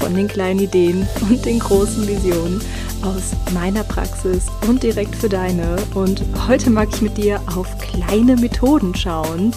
von 0.00 0.14
den 0.14 0.28
kleinen 0.28 0.60
Ideen 0.60 1.06
und 1.28 1.44
den 1.44 1.58
großen 1.58 2.08
Visionen 2.08 2.60
aus 3.02 3.32
meiner 3.52 3.84
Praxis 3.84 4.46
und 4.66 4.82
direkt 4.82 5.14
für 5.14 5.28
deine. 5.28 5.76
Und 5.94 6.24
heute 6.48 6.70
mag 6.70 6.88
ich 6.92 7.02
mit 7.02 7.16
dir 7.16 7.40
auf 7.54 7.66
kleine 7.78 8.36
Methoden 8.36 8.94
schauen, 8.94 9.52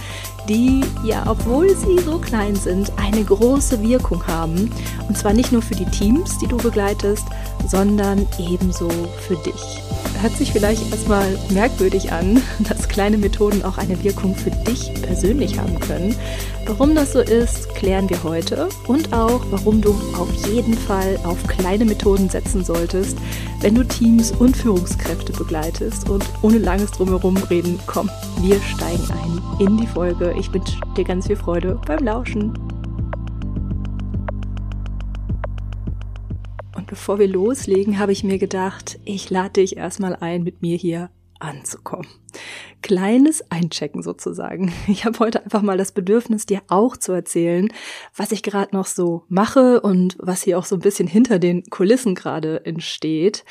die 0.48 0.82
ja, 1.04 1.24
obwohl 1.28 1.70
sie 1.76 2.00
so 2.04 2.18
klein 2.18 2.56
sind, 2.56 2.92
eine 2.98 3.24
große 3.24 3.82
Wirkung 3.82 4.26
haben. 4.28 4.70
Und 5.08 5.18
zwar 5.18 5.34
nicht 5.34 5.52
nur 5.52 5.62
für 5.62 5.76
die 5.76 5.86
Teams, 5.86 6.38
die 6.40 6.48
du 6.48 6.58
begleitest, 6.58 7.26
sondern 7.68 8.28
ebenso 8.40 8.90
für 9.28 9.36
dich 9.38 9.82
hört 10.24 10.38
sich 10.38 10.54
vielleicht 10.54 10.90
erstmal 10.90 11.38
merkwürdig 11.50 12.14
an, 12.14 12.42
dass 12.60 12.88
kleine 12.88 13.18
Methoden 13.18 13.62
auch 13.64 13.78
eine 13.78 14.02
Wirkung 14.04 14.36
für 14.36 14.52
dich 14.52 14.94
persönlich 15.02 15.60
haben 15.60 15.78
können. 15.82 16.16
Warum 16.66 16.96
das 16.96 17.12
so 17.12 17.20
ist, 17.20 17.76
klären 17.76 18.10
wir 18.10 18.24
heute 18.24 18.70
und 18.88 19.12
auch, 19.12 19.42
warum 19.52 19.82
du 19.82 19.92
auf 20.18 20.30
jeden 20.48 20.76
Fall 20.76 21.20
auf 21.26 21.46
kleine 21.48 21.84
Methoden 21.84 22.30
setzen 22.30 22.64
solltest, 22.64 23.18
wenn 23.60 23.76
du 23.76 23.84
Teams 23.84 24.32
und 24.32 24.56
Führungskräfte 24.56 25.34
begleitest. 25.34 26.10
Und 26.10 26.24
ohne 26.42 26.60
langes 26.60 26.92
Drumherum 26.92 27.36
reden, 27.50 27.78
komm, 27.86 28.10
wir 28.40 28.62
steigen 28.62 29.04
ein 29.12 29.42
in 29.60 29.76
die 29.78 29.88
Folge. 29.88 30.34
Ich 30.40 30.54
wünsche 30.54 30.80
dir 30.96 31.04
ganz 31.04 31.28
viel 31.28 31.36
Freude 31.36 31.78
beim 31.86 32.00
Lauschen. 32.00 32.73
Bevor 36.94 37.18
wir 37.18 37.28
loslegen, 37.28 37.98
habe 37.98 38.12
ich 38.12 38.24
mir 38.24 38.38
gedacht, 38.38 39.00
ich 39.04 39.32
lade 39.32 39.54
dich 39.54 39.78
erstmal 39.78 40.16
ein, 40.16 40.44
mit 40.44 40.62
mir 40.62 40.78
hier 40.78 41.10
anzukommen. 41.40 42.06
Kleines 42.84 43.50
Einchecken 43.50 44.04
sozusagen. 44.04 44.72
Ich 44.88 45.04
habe 45.04 45.18
heute 45.18 45.44
einfach 45.44 45.64
mal 45.64 45.76
das 45.76 45.92
Bedürfnis, 45.92 46.46
dir 46.46 46.62
auch 46.68 46.96
zu 46.96 47.12
erzählen, 47.12 47.70
was 48.16 48.32
ich 48.32 48.44
gerade 48.44 48.76
noch 48.76 48.86
so 48.86 49.24
mache 49.28 49.82
und 49.82 50.18
was 50.20 50.44
hier 50.44 50.60
auch 50.60 50.66
so 50.66 50.76
ein 50.76 50.82
bisschen 50.82 51.08
hinter 51.08 51.40
den 51.40 51.64
Kulissen 51.64 52.14
gerade 52.14 52.64
entsteht. 52.64 53.44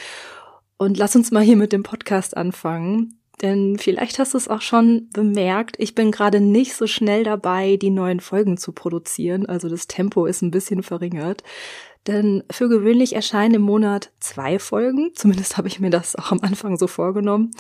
Und 0.77 0.97
lass 0.97 1.17
uns 1.17 1.33
mal 1.33 1.43
hier 1.43 1.57
mit 1.57 1.73
dem 1.73 1.83
Podcast 1.83 2.37
anfangen. 2.37 3.19
Denn 3.43 3.77
vielleicht 3.77 4.21
hast 4.21 4.35
du 4.35 4.39
es 4.39 4.47
auch 4.47 4.61
schon 4.61 5.09
bemerkt, 5.13 5.75
ich 5.81 5.97
bin 5.97 6.13
gerade 6.13 6.39
nicht 6.39 6.75
so 6.75 6.87
schnell 6.87 7.25
dabei, 7.25 7.77
die 7.77 7.91
neuen 7.91 8.21
Folgen 8.21 8.57
zu 8.57 8.71
produzieren. 8.71 9.47
Also 9.47 9.69
das 9.69 9.89
Tempo 9.89 10.27
ist 10.27 10.43
ein 10.43 10.53
bisschen 10.53 10.85
verringert. 10.85 11.43
Denn 12.07 12.43
für 12.51 12.69
gewöhnlich 12.69 13.15
erscheinen 13.15 13.55
im 13.55 13.63
Monat 13.63 14.11
zwei 14.21 14.59
Folgen. 14.59 15.13
Zumindest 15.15 15.57
habe 15.57 15.69
ich 15.69 15.81
mir 15.81 15.91
das 15.91 16.17
auch 16.17 16.33
am 16.33 16.41
Anfang 16.41 16.77
so 16.77 16.87
vorgenommen. 16.87 17.53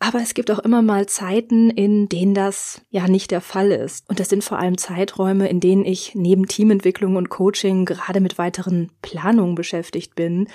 Aber 0.00 0.20
es 0.20 0.34
gibt 0.34 0.50
auch 0.50 0.60
immer 0.60 0.80
mal 0.80 1.06
Zeiten, 1.06 1.70
in 1.70 2.08
denen 2.08 2.32
das 2.32 2.82
ja 2.90 3.08
nicht 3.08 3.32
der 3.32 3.40
Fall 3.40 3.72
ist. 3.72 4.08
Und 4.08 4.20
das 4.20 4.28
sind 4.28 4.44
vor 4.44 4.58
allem 4.58 4.78
Zeiträume, 4.78 5.48
in 5.48 5.58
denen 5.58 5.84
ich 5.84 6.14
neben 6.14 6.46
Teamentwicklung 6.46 7.16
und 7.16 7.30
Coaching 7.30 7.84
gerade 7.84 8.20
mit 8.20 8.38
weiteren 8.38 8.92
Planungen 9.02 9.56
beschäftigt 9.56 10.14
bin 10.14 10.46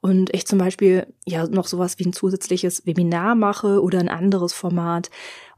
und 0.00 0.32
ich 0.34 0.46
zum 0.46 0.58
Beispiel 0.58 1.06
ja 1.26 1.46
noch 1.46 1.66
sowas 1.66 1.98
wie 1.98 2.06
ein 2.06 2.12
zusätzliches 2.12 2.86
Webinar 2.86 3.34
mache 3.34 3.82
oder 3.82 3.98
ein 3.98 4.08
anderes 4.08 4.52
Format. 4.52 5.10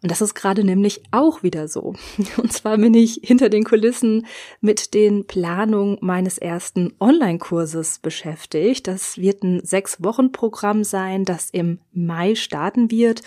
Und 0.03 0.11
das 0.11 0.23
ist 0.23 0.35
gerade 0.35 0.65
nämlich 0.65 1.03
auch 1.11 1.43
wieder 1.43 1.69
so. 1.69 1.95
Und 2.39 2.53
zwar 2.53 2.79
bin 2.79 2.95
ich 2.95 3.21
hinter 3.23 3.51
den 3.51 3.65
Kulissen 3.65 4.27
mit 4.63 4.95
den 4.95 5.27
Planungen 5.27 5.99
meines 6.01 6.39
ersten 6.39 6.95
Online-Kurses 7.01 7.99
beschäftigt. 7.99 8.87
Das 8.87 9.19
wird 9.19 9.43
ein 9.43 9.61
Sechs-Wochen-Programm 9.63 10.85
sein, 10.85 11.27
das 11.27 11.51
im 11.51 11.81
Mai 11.93 12.35
starten 12.35 12.91
wird 12.91 13.21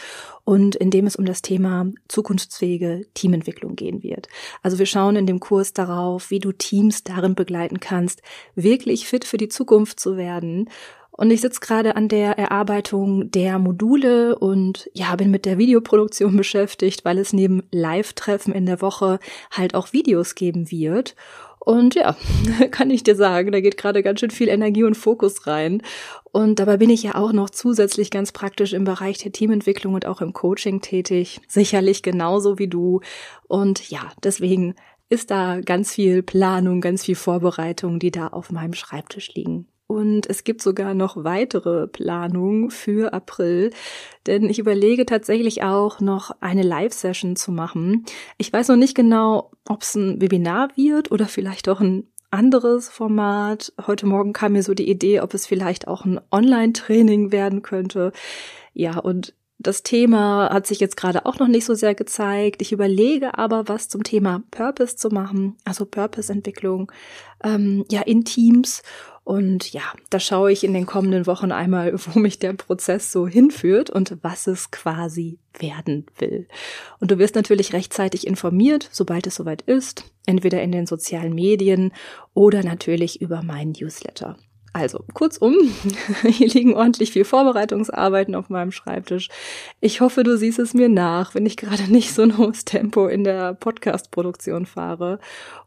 und 0.46 0.76
in 0.76 0.92
dem 0.92 1.08
es 1.08 1.16
um 1.16 1.26
das 1.26 1.42
Thema 1.42 1.86
zukunftsfähige 2.08 3.06
Teamentwicklung 3.14 3.76
gehen 3.76 4.04
wird. 4.04 4.28
Also 4.62 4.80
wir 4.80 4.86
schauen 4.86 5.16
in 5.16 5.26
dem 5.26 5.40
Kurs 5.40 5.74
darauf, 5.74 6.30
wie 6.30 6.40
du 6.40 6.52
Teams 6.52 7.04
darin 7.04 7.36
begleiten 7.36 7.80
kannst, 7.80 8.22
wirklich 8.56 9.08
fit 9.08 9.26
für 9.26 9.38
die 9.38 9.50
Zukunft 9.50 10.00
zu 10.00 10.18
werden 10.18 10.70
und 11.16 11.30
ich 11.30 11.42
sitze 11.42 11.60
gerade 11.60 11.96
an 11.96 12.08
der 12.08 12.40
Erarbeitung 12.40 13.30
der 13.30 13.60
Module 13.60 14.36
und 14.38 14.90
ja, 14.94 15.16
bin 15.16 15.30
mit 15.30 15.46
der 15.46 15.60
Videoproduktion 15.60 16.36
beschäftigt, 16.38 17.06
weil 17.06 17.20
es 17.20 17.34
neben 17.34 17.64
Live-Treffen 17.72 18.54
in 18.54 18.66
der 18.66 18.82
Woche 18.82 19.20
halt 19.52 19.76
auch 19.76 19.94
Videos 19.94 20.34
geben 20.34 20.72
wird. 20.72 21.16
Und 21.66 21.96
ja, 21.96 22.18
kann 22.72 22.90
ich 22.90 23.04
dir 23.04 23.16
sagen, 23.16 23.54
da 23.54 23.62
geht 23.62 23.78
gerade 23.78 24.04
ganz 24.04 24.20
schön 24.20 24.32
viel 24.32 24.50
Energie 24.50 24.84
und 24.84 24.98
Fokus 24.98 25.48
rein. 25.48 25.82
Und 26.34 26.60
dabei 26.60 26.76
bin 26.76 26.90
ich 26.90 27.04
ja 27.04 27.16
auch 27.16 27.32
noch 27.32 27.50
zusätzlich 27.50 28.12
ganz 28.12 28.34
praktisch 28.34 28.74
im 28.74 28.84
Bereich 28.84 29.18
der 29.20 29.32
Teamentwicklung 29.32 29.94
und 29.94 30.06
auch 30.06 30.20
im 30.20 30.34
Coaching 30.34 30.82
tätig. 30.82 31.40
Sicherlich 31.48 32.04
genauso 32.04 32.60
wie 32.60 32.68
du. 32.68 33.00
Und 33.48 33.90
ja, 33.90 34.12
deswegen 34.24 34.76
ist 35.08 35.32
da 35.32 35.62
ganz 35.62 35.94
viel 35.94 36.22
Planung, 36.22 36.82
ganz 36.82 37.06
viel 37.06 37.16
Vorbereitung, 37.16 38.00
die 38.00 38.12
da 38.12 38.28
auf 38.28 38.52
meinem 38.52 38.74
Schreibtisch 38.74 39.34
liegen. 39.34 39.68
Und 39.88 40.28
es 40.30 40.44
gibt 40.44 40.62
sogar 40.62 40.94
noch 40.94 41.24
weitere 41.24 41.88
Planungen 41.88 42.72
für 42.72 43.14
April, 43.14 43.72
denn 44.26 44.50
ich 44.50 44.60
überlege 44.60 45.06
tatsächlich 45.06 45.64
auch 45.64 46.00
noch 46.00 46.32
eine 46.40 46.64
Live-Session 46.64 47.36
zu 47.36 47.52
machen. 47.52 48.06
Ich 48.38 48.52
weiß 48.52 48.70
noch 48.70 48.78
nicht 48.78 48.96
genau, 48.96 49.52
ob 49.68 49.82
es 49.82 49.96
ein 49.96 50.22
Webinar 50.22 50.70
wird 50.76 51.12
oder 51.12 51.28
vielleicht 51.28 51.68
auch 51.70 51.82
ein 51.82 52.08
anderes 52.32 52.90
Format. 52.90 53.74
Heute 53.86 54.08
Morgen 54.08 54.34
kam 54.34 54.54
mir 54.54 54.64
so 54.64 54.74
die 54.74 54.90
Idee, 54.90 55.22
ob 55.22 55.34
es 55.34 55.46
vielleicht 55.46 55.88
auch 55.88 56.06
ein 56.06 56.20
Online-Training 56.32 57.32
werden 57.32 57.62
könnte. 57.62 58.12
Ja, 58.74 58.98
und 58.98 59.36
das 59.60 59.84
Thema 59.84 60.50
hat 60.52 60.68
sich 60.68 60.80
jetzt 60.80 60.98
gerade 60.98 61.26
auch 61.26 61.40
noch 61.40 61.48
nicht 61.48 61.66
so 61.66 61.74
sehr 61.74 61.96
gezeigt. 61.96 62.62
Ich 62.62 62.72
überlege 62.72 63.38
aber, 63.38 63.68
was 63.70 63.88
zum 63.88 64.04
Thema 64.04 64.44
Purpose 64.52 64.96
zu 64.96 65.10
machen, 65.10 65.56
also 65.64 65.86
Purpose-Entwicklung, 65.86 66.92
ähm, 67.44 67.86
ja, 67.90 68.02
in 68.02 68.26
Teams 68.26 68.82
und 69.24 69.72
ja, 69.72 69.82
da 70.10 70.20
schaue 70.20 70.52
ich 70.52 70.64
in 70.64 70.74
den 70.74 70.86
kommenden 70.86 71.26
Wochen 71.28 71.52
einmal, 71.52 71.94
wo 72.08 72.20
mich 72.20 72.40
der 72.40 72.54
Prozess 72.54 73.12
so 73.12 73.28
hinführt 73.28 73.90
und 73.90 74.18
was 74.22 74.48
es 74.48 74.72
quasi 74.72 75.40
werden 75.58 76.06
will. 76.18 76.48
Und 77.00 77.12
du 77.12 77.20
wirst 77.20 77.36
natürlich 77.36 77.74
rechtzeitig 77.74 78.28
informiert, 78.28 78.90
sobald 78.92 79.28
es 79.28 79.36
soweit 79.36 79.62
ist, 79.62 80.12
entweder 80.26 80.62
in 80.62 80.72
den 80.72 80.88
sozialen 80.88 81.34
Medien 81.34 81.94
oder 82.34 82.64
natürlich 82.64 83.22
über 83.22 83.44
meinen 83.44 83.72
Newsletter. 83.72 84.38
Also, 84.76 85.06
kurzum, 85.14 85.56
hier 86.24 86.48
liegen 86.48 86.74
ordentlich 86.74 87.12
viel 87.12 87.26
Vorbereitungsarbeiten 87.26 88.34
auf 88.34 88.50
meinem 88.50 88.72
Schreibtisch. 88.72 89.30
Ich 89.82 90.02
hoffe, 90.02 90.24
du 90.24 90.36
siehst 90.36 90.58
es 90.58 90.74
mir 90.74 90.90
nach, 90.90 91.36
wenn 91.36 91.46
ich 91.46 91.58
gerade 91.58 91.84
nicht 91.92 92.12
so 92.12 92.24
ein 92.24 92.40
hohes 92.40 92.66
Tempo 92.66 93.06
in 93.06 93.24
der 93.24 93.54
Podcast-Produktion 93.54 94.66
fahre. 94.66 95.20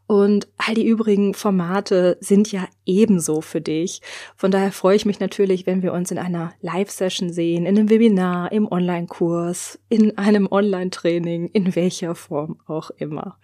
Und 0.07 0.49
all 0.57 0.73
die 0.73 0.85
übrigen 0.85 1.33
Formate 1.33 2.17
sind 2.19 2.51
ja 2.51 2.65
ebenso 2.85 3.39
für 3.39 3.61
dich. 3.61 4.01
Von 4.35 4.51
daher 4.51 4.73
freue 4.73 4.97
ich 4.97 5.05
mich 5.05 5.21
natürlich, 5.21 5.65
wenn 5.65 5.81
wir 5.81 5.93
uns 5.93 6.11
in 6.11 6.17
einer 6.17 6.53
Live-Session 6.61 7.31
sehen, 7.31 7.65
in 7.65 7.77
einem 7.77 7.89
Webinar, 7.89 8.51
im 8.51 8.69
Online-Kurs, 8.69 9.79
in 9.87 10.17
einem 10.17 10.47
Online-Training, 10.51 11.47
in 11.53 11.75
welcher 11.75 12.13
Form 12.15 12.59
auch 12.67 12.89
immer. 12.91 13.37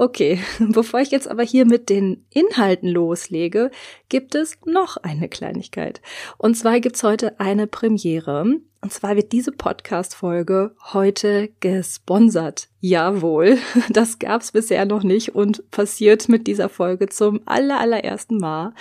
Okay, 0.00 0.38
bevor 0.60 1.00
ich 1.00 1.10
jetzt 1.10 1.28
aber 1.28 1.42
hier 1.42 1.66
mit 1.66 1.88
den 1.88 2.24
Inhalten 2.30 2.88
loslege, 2.88 3.72
gibt 4.08 4.36
es 4.36 4.56
noch 4.64 4.96
eine 4.96 5.28
Kleinigkeit. 5.28 6.00
Und 6.36 6.54
zwar 6.56 6.78
gibt's 6.78 7.02
heute 7.02 7.40
eine 7.40 7.66
Premiere. 7.66 8.60
Und 8.80 8.92
zwar 8.92 9.16
wird 9.16 9.32
diese 9.32 9.50
Podcast-Folge 9.50 10.76
heute 10.92 11.48
gesponsert. 11.58 12.68
Jawohl, 12.78 13.58
das 13.90 14.20
gab's 14.20 14.52
bisher 14.52 14.86
noch 14.86 15.02
nicht 15.02 15.34
und 15.34 15.68
passiert 15.72 16.28
mit 16.28 16.46
dieser 16.46 16.68
Folge 16.68 17.08
zum 17.08 17.40
aller, 17.44 17.80
allerersten 17.80 18.38
Mal. 18.38 18.74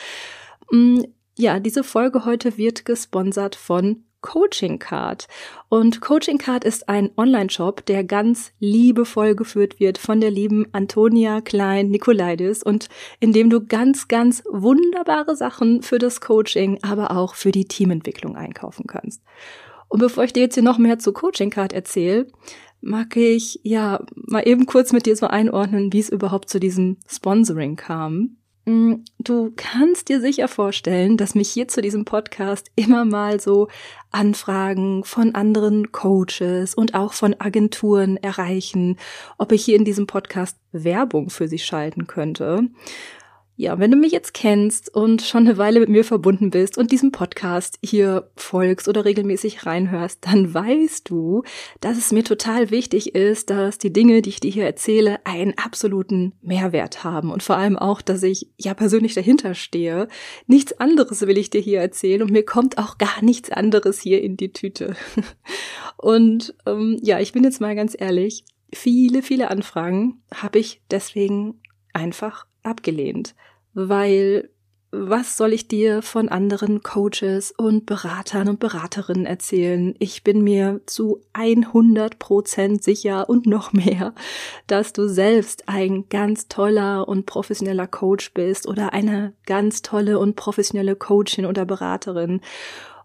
Mm, 0.69 0.99
ja, 1.35 1.59
diese 1.59 1.83
Folge 1.83 2.25
heute 2.25 2.59
wird 2.59 2.85
gesponsert 2.85 3.55
von 3.55 4.03
Coaching 4.21 4.79
Card. 4.79 5.27
Und 5.69 6.01
Coaching 6.01 6.37
Card 6.37 6.63
ist 6.63 6.89
ein 6.89 7.11
Online-Shop, 7.17 7.85
der 7.85 8.03
ganz 8.03 8.51
liebevoll 8.59 9.35
geführt 9.35 9.79
wird 9.79 9.97
von 9.97 10.21
der 10.21 10.31
lieben 10.31 10.67
Antonia 10.71 11.41
Klein 11.41 11.89
Nikolaidis 11.89 12.63
und 12.63 12.89
in 13.19 13.33
dem 13.33 13.49
du 13.49 13.65
ganz, 13.65 14.07
ganz 14.07 14.43
wunderbare 14.49 15.35
Sachen 15.35 15.81
für 15.81 15.99
das 15.99 16.21
Coaching, 16.21 16.79
aber 16.81 17.11
auch 17.11 17.35
für 17.35 17.51
die 17.51 17.65
Teamentwicklung 17.65 18.35
einkaufen 18.35 18.85
kannst. 18.87 19.21
Und 19.89 19.99
bevor 19.99 20.23
ich 20.23 20.33
dir 20.33 20.41
jetzt 20.41 20.55
hier 20.55 20.63
noch 20.63 20.77
mehr 20.77 20.99
zu 20.99 21.13
Coaching 21.13 21.49
Card 21.49 21.73
erzähle, 21.73 22.27
mag 22.81 23.15
ich 23.15 23.59
ja 23.63 24.05
mal 24.15 24.47
eben 24.47 24.65
kurz 24.65 24.91
mit 24.91 25.05
dir 25.05 25.15
so 25.15 25.27
einordnen, 25.27 25.93
wie 25.93 25.99
es 25.99 26.09
überhaupt 26.09 26.49
zu 26.49 26.59
diesem 26.59 26.97
Sponsoring 27.07 27.75
kam. 27.75 28.37
Mm, 28.67 29.05
du 29.17 29.53
kannst 29.55 30.09
dir 30.09 30.19
sicher 30.19 30.49
vorstellen, 30.49 31.15
dass 31.15 31.35
mich 31.35 31.49
hier 31.49 31.69
zu 31.69 31.81
diesem 31.81 32.03
Podcast 32.03 32.69
immer 32.75 33.05
mal 33.05 33.39
so 33.39 33.69
Anfragen 34.11 35.05
von 35.05 35.35
anderen 35.35 35.93
Coaches 35.93 36.75
und 36.75 36.93
auch 36.93 37.13
von 37.13 37.33
Agenturen 37.39 38.17
erreichen, 38.17 38.97
ob 39.37 39.53
ich 39.53 39.63
hier 39.63 39.77
in 39.77 39.85
diesem 39.85 40.05
Podcast 40.05 40.57
Werbung 40.73 41.29
für 41.29 41.47
sie 41.47 41.59
schalten 41.59 42.07
könnte. 42.07 42.67
Ja, 43.59 43.79
wenn 43.79 43.89
du 43.89 43.97
mich 43.97 44.11
jetzt 44.11 44.35
kennst 44.35 44.93
und 44.93 45.23
schon 45.23 45.47
eine 45.47 45.57
Weile 45.57 45.79
mit 45.79 45.89
mir 45.89 46.03
verbunden 46.03 46.51
bist 46.51 46.77
und 46.77 46.91
diesem 46.91 47.11
Podcast 47.11 47.79
hier 47.83 48.29
folgst 48.35 48.87
oder 48.87 49.03
regelmäßig 49.03 49.65
reinhörst, 49.65 50.27
dann 50.27 50.53
weißt 50.53 51.09
du, 51.09 51.41
dass 51.81 51.97
es 51.97 52.11
mir 52.11 52.23
total 52.23 52.69
wichtig 52.69 53.15
ist, 53.15 53.49
dass 53.49 53.79
die 53.79 53.91
Dinge, 53.91 54.21
die 54.21 54.29
ich 54.29 54.39
dir 54.39 54.51
hier 54.51 54.65
erzähle, 54.65 55.25
einen 55.25 55.57
absoluten 55.57 56.35
Mehrwert 56.43 57.03
haben 57.03 57.31
und 57.31 57.41
vor 57.41 57.57
allem 57.57 57.79
auch, 57.79 58.03
dass 58.03 58.21
ich 58.21 58.47
ja 58.59 58.75
persönlich 58.75 59.15
dahinter 59.15 59.55
stehe. 59.55 60.07
Nichts 60.45 60.79
anderes 60.79 61.21
will 61.21 61.39
ich 61.39 61.49
dir 61.49 61.61
hier 61.61 61.79
erzählen 61.79 62.21
und 62.21 62.31
mir 62.31 62.45
kommt 62.45 62.77
auch 62.77 62.99
gar 62.99 63.23
nichts 63.23 63.49
anderes 63.49 63.99
hier 63.99 64.21
in 64.21 64.37
die 64.37 64.53
Tüte. 64.53 64.95
Und 65.97 66.53
ähm, 66.67 66.99
ja, 67.01 67.19
ich 67.19 67.31
bin 67.33 67.43
jetzt 67.43 67.59
mal 67.59 67.75
ganz 67.75 67.95
ehrlich, 67.97 68.45
viele, 68.71 69.23
viele 69.23 69.49
Anfragen 69.49 70.21
habe 70.31 70.59
ich 70.59 70.79
deswegen 70.91 71.59
einfach 71.91 72.45
abgelehnt, 72.67 73.35
weil 73.73 74.49
was 74.91 75.35
soll 75.35 75.51
ich 75.51 75.67
dir 75.67 76.01
von 76.01 76.29
anderen 76.29 76.81
Coaches 76.81 77.51
und 77.51 77.85
Beratern 77.85 78.47
und 78.47 78.59
Beraterinnen 78.59 79.25
erzählen? 79.25 79.95
Ich 79.99 80.23
bin 80.23 80.43
mir 80.43 80.79
zu 80.85 81.21
100 81.33 82.19
Prozent 82.19 82.83
sicher 82.83 83.29
und 83.29 83.45
noch 83.45 83.73
mehr, 83.73 84.13
dass 84.65 84.93
du 84.93 85.09
selbst 85.09 85.67
ein 85.67 86.07
ganz 86.07 86.47
toller 86.47 87.07
und 87.07 87.25
professioneller 87.25 87.87
Coach 87.87 88.33
bist 88.33 88.65
oder 88.65 88.93
eine 88.93 89.33
ganz 89.45 89.81
tolle 89.81 90.19
und 90.19 90.37
professionelle 90.37 90.95
Coachin 90.95 91.45
oder 91.45 91.65
Beraterin. 91.65 92.39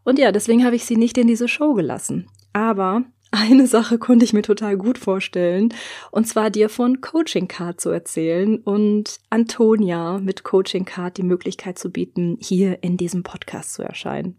Und 0.05 0.21
ja, 0.21 0.31
deswegen 0.31 0.65
habe 0.65 0.77
ich 0.77 0.85
sie 0.85 0.97
nicht 0.97 1.19
in 1.19 1.27
diese 1.27 1.49
Show 1.49 1.75
gelassen. 1.75 2.29
Aber 2.53 3.03
eine 3.33 3.67
Sache 3.67 3.99
konnte 3.99 4.25
ich 4.25 4.33
mir 4.33 4.43
total 4.43 4.77
gut 4.77 4.99
vorstellen, 4.99 5.75
und 6.11 6.29
zwar 6.29 6.51
dir 6.51 6.69
von 6.69 7.01
Coaching 7.01 7.49
Card 7.49 7.81
zu 7.81 7.91
erzählen 7.91 8.59
und 8.59 9.19
Antonia 9.31 10.19
mit 10.19 10.45
Coaching 10.45 10.85
Card 10.85 11.17
die 11.17 11.23
Möglichkeit 11.23 11.79
zu 11.79 11.91
bieten, 11.91 12.37
hier 12.41 12.83
in 12.83 12.97
diesem 12.97 13.23
Podcast 13.23 13.75
zu 13.75 13.83
erscheinen. 13.83 14.37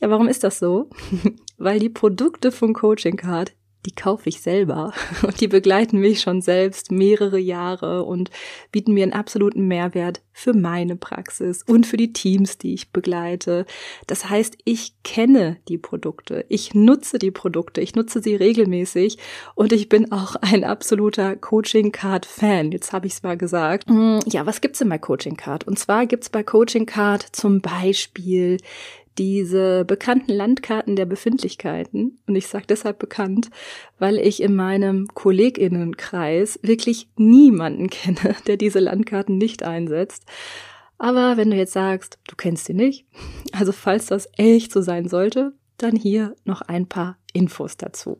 Ja, 0.00 0.10
warum 0.10 0.26
ist 0.26 0.42
das 0.42 0.58
so? 0.58 0.90
Weil 1.58 1.78
die 1.78 1.90
Produkte 1.90 2.50
von 2.50 2.72
Coaching 2.74 3.16
Card 3.16 3.52
die 3.86 3.94
kaufe 3.94 4.28
ich 4.28 4.40
selber 4.40 4.92
und 5.22 5.40
die 5.40 5.48
begleiten 5.48 5.98
mich 5.98 6.20
schon 6.20 6.40
selbst 6.40 6.90
mehrere 6.90 7.38
Jahre 7.38 8.04
und 8.04 8.30
bieten 8.72 8.94
mir 8.94 9.02
einen 9.04 9.12
absoluten 9.12 9.66
Mehrwert 9.66 10.22
für 10.32 10.52
meine 10.52 10.96
Praxis 10.96 11.62
und 11.62 11.86
für 11.86 11.96
die 11.96 12.12
Teams, 12.12 12.58
die 12.58 12.74
ich 12.74 12.90
begleite. 12.90 13.66
Das 14.06 14.28
heißt, 14.28 14.58
ich 14.64 14.94
kenne 15.04 15.58
die 15.68 15.78
Produkte, 15.78 16.44
ich 16.48 16.74
nutze 16.74 17.18
die 17.18 17.30
Produkte, 17.30 17.80
ich 17.80 17.94
nutze 17.94 18.20
sie 18.20 18.34
regelmäßig 18.34 19.18
und 19.54 19.72
ich 19.72 19.88
bin 19.88 20.10
auch 20.10 20.34
ein 20.36 20.64
absoluter 20.64 21.36
Coaching 21.36 21.92
Card 21.92 22.26
Fan. 22.26 22.72
Jetzt 22.72 22.92
habe 22.92 23.06
ich 23.06 23.14
es 23.14 23.22
mal 23.22 23.36
gesagt. 23.36 23.88
Hm, 23.88 24.20
ja, 24.26 24.44
was 24.46 24.60
gibt's 24.60 24.80
denn 24.80 24.88
bei 24.88 24.98
Coaching 24.98 25.36
Card? 25.36 25.66
Und 25.66 25.78
zwar 25.78 26.06
gibt's 26.06 26.30
bei 26.30 26.42
Coaching 26.42 26.86
Card 26.86 27.24
zum 27.32 27.60
Beispiel 27.60 28.58
diese 29.18 29.84
bekannten 29.84 30.32
Landkarten 30.32 30.96
der 30.96 31.06
Befindlichkeiten. 31.06 32.18
Und 32.26 32.36
ich 32.36 32.48
sage 32.48 32.66
deshalb 32.68 32.98
bekannt, 32.98 33.50
weil 33.98 34.18
ich 34.18 34.42
in 34.42 34.54
meinem 34.54 35.08
Kolleginnenkreis 35.14 36.58
wirklich 36.62 37.08
niemanden 37.16 37.88
kenne, 37.90 38.36
der 38.46 38.56
diese 38.56 38.80
Landkarten 38.80 39.38
nicht 39.38 39.62
einsetzt. 39.62 40.24
Aber 40.98 41.36
wenn 41.36 41.50
du 41.50 41.56
jetzt 41.56 41.72
sagst, 41.72 42.18
du 42.28 42.36
kennst 42.36 42.66
sie 42.66 42.74
nicht, 42.74 43.06
also 43.52 43.72
falls 43.72 44.06
das 44.06 44.28
echt 44.36 44.72
so 44.72 44.80
sein 44.80 45.08
sollte, 45.08 45.52
dann 45.76 45.96
hier 45.96 46.36
noch 46.44 46.62
ein 46.62 46.86
paar 46.86 47.18
Infos 47.34 47.76
dazu. 47.76 48.18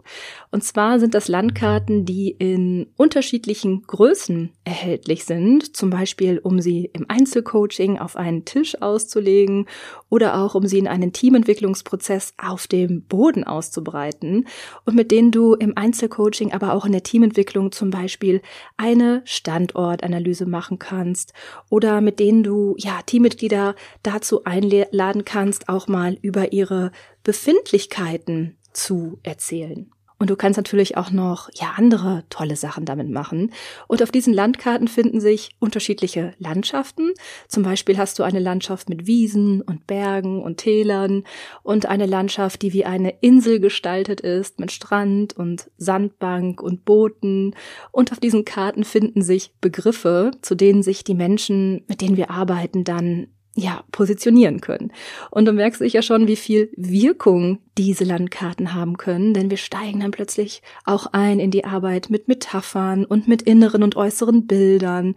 Und 0.51 0.65
zwar 0.65 0.99
sind 0.99 1.15
das 1.15 1.29
Landkarten, 1.29 2.05
die 2.05 2.31
in 2.31 2.89
unterschiedlichen 2.97 3.83
Größen 3.83 4.51
erhältlich 4.65 5.25
sind, 5.25 5.75
zum 5.77 5.89
Beispiel 5.89 6.39
um 6.39 6.61
sie 6.61 6.91
im 6.93 7.07
Einzelcoaching 7.09 7.99
auf 7.99 8.17
einen 8.17 8.45
Tisch 8.45 8.83
auszulegen 8.83 9.67
oder 10.11 10.41
auch 10.41 10.55
um 10.55 10.67
sie 10.67 10.79
in 10.79 10.89
einen 10.89 11.13
Teamentwicklungsprozess 11.13 12.35
auf 12.39 12.67
dem 12.67 13.03
Boden 13.03 13.45
auszubreiten 13.45 14.49
und 14.85 14.97
mit 14.97 15.13
denen 15.13 15.31
du 15.31 15.55
im 15.55 15.77
Einzelcoaching, 15.79 16.53
aber 16.53 16.75
auch 16.75 16.85
in 16.85 16.93
der 16.93 17.05
Teamentwicklung 17.05 17.71
zum 17.71 17.91
Beispiel 17.91 18.43
eine 18.77 19.23
Standortanalyse 19.25 20.45
machen 20.45 20.81
kannst 20.81 21.33
oder 21.71 22.01
mit 22.01 22.19
denen 22.19 22.43
du 22.43 22.75
ja 22.79 23.01
Teammitglieder 23.07 23.77
dazu 24.03 24.43
einladen 24.45 25.25
kannst, 25.25 25.69
auch 25.69 25.87
mal 25.87 26.19
über 26.21 26.53
ihre 26.53 26.91
Befindlichkeiten 27.23 28.59
zu 28.75 29.19
erzählen. 29.23 29.91
Und 30.25 30.31
du 30.31 30.37
kannst 30.37 30.57
natürlich 30.57 30.97
auch 30.97 31.11
noch, 31.11 31.51
ja, 31.55 31.75
andere 31.77 32.25
tolle 32.31 32.57
Sachen 32.57 32.85
damit 32.85 33.11
machen. 33.11 33.53
Und 33.89 34.03
auf 34.03 34.13
diesen 34.13 34.33
Landkarten 34.33 34.87
finden 34.87 35.21
sich 35.21 35.51
unterschiedliche 35.59 36.35
Landschaften. 36.39 37.13
Zum 37.49 37.65
Beispiel 37.65 37.99
hast 37.99 38.19
du 38.19 38.23
eine 38.23 38.39
Landschaft 38.39 38.89
mit 38.89 39.07
Wiesen 39.07 39.61
und 39.61 39.87
Bergen 39.87 40.41
und 40.43 40.59
Tälern 40.59 41.25
und 41.63 41.87
eine 41.87 42.07
Landschaft, 42.07 42.63
die 42.63 42.73
wie 42.73 42.85
eine 42.85 43.11
Insel 43.21 43.59
gestaltet 43.59 44.21
ist 44.21 44.61
mit 44.61 44.71
Strand 44.71 45.37
und 45.37 45.71
Sandbank 45.79 46.63
und 46.63 46.85
Booten. 46.85 47.55
Und 47.91 48.13
auf 48.13 48.21
diesen 48.21 48.45
Karten 48.45 48.85
finden 48.85 49.21
sich 49.21 49.53
Begriffe, 49.61 50.31
zu 50.43 50.55
denen 50.55 50.83
sich 50.83 51.03
die 51.03 51.15
Menschen, 51.15 51.85
mit 51.89 52.01
denen 52.01 52.17
wir 52.17 52.31
arbeiten, 52.31 52.85
dann 52.85 53.34
ja, 53.57 53.85
positionieren 53.93 54.61
können. 54.61 54.93
Und 55.31 55.45
du 55.45 55.53
merkst 55.53 55.79
sicher 55.79 56.03
schon, 56.03 56.27
wie 56.27 56.37
viel 56.37 56.71
Wirkung 56.77 57.61
diese 57.79 58.05
Landkarten 58.05 58.75
haben 58.75 58.97
können, 58.97 59.33
denn 59.33 59.51
wir 59.51 59.57
steigen 59.57 60.01
dann 60.01 60.11
plötzlich 60.11 60.63
auch 60.85 61.07
ein 61.13 61.39
in 61.39 61.51
die 61.51 61.65
Arbeit 61.65 62.11
mit 62.11 62.27
Metaphern 62.27 63.05
und 63.05 63.29
mit 63.29 63.43
inneren 63.43 63.83
und 63.83 63.97
äußeren 63.97 64.47
Bildern. 64.47 65.15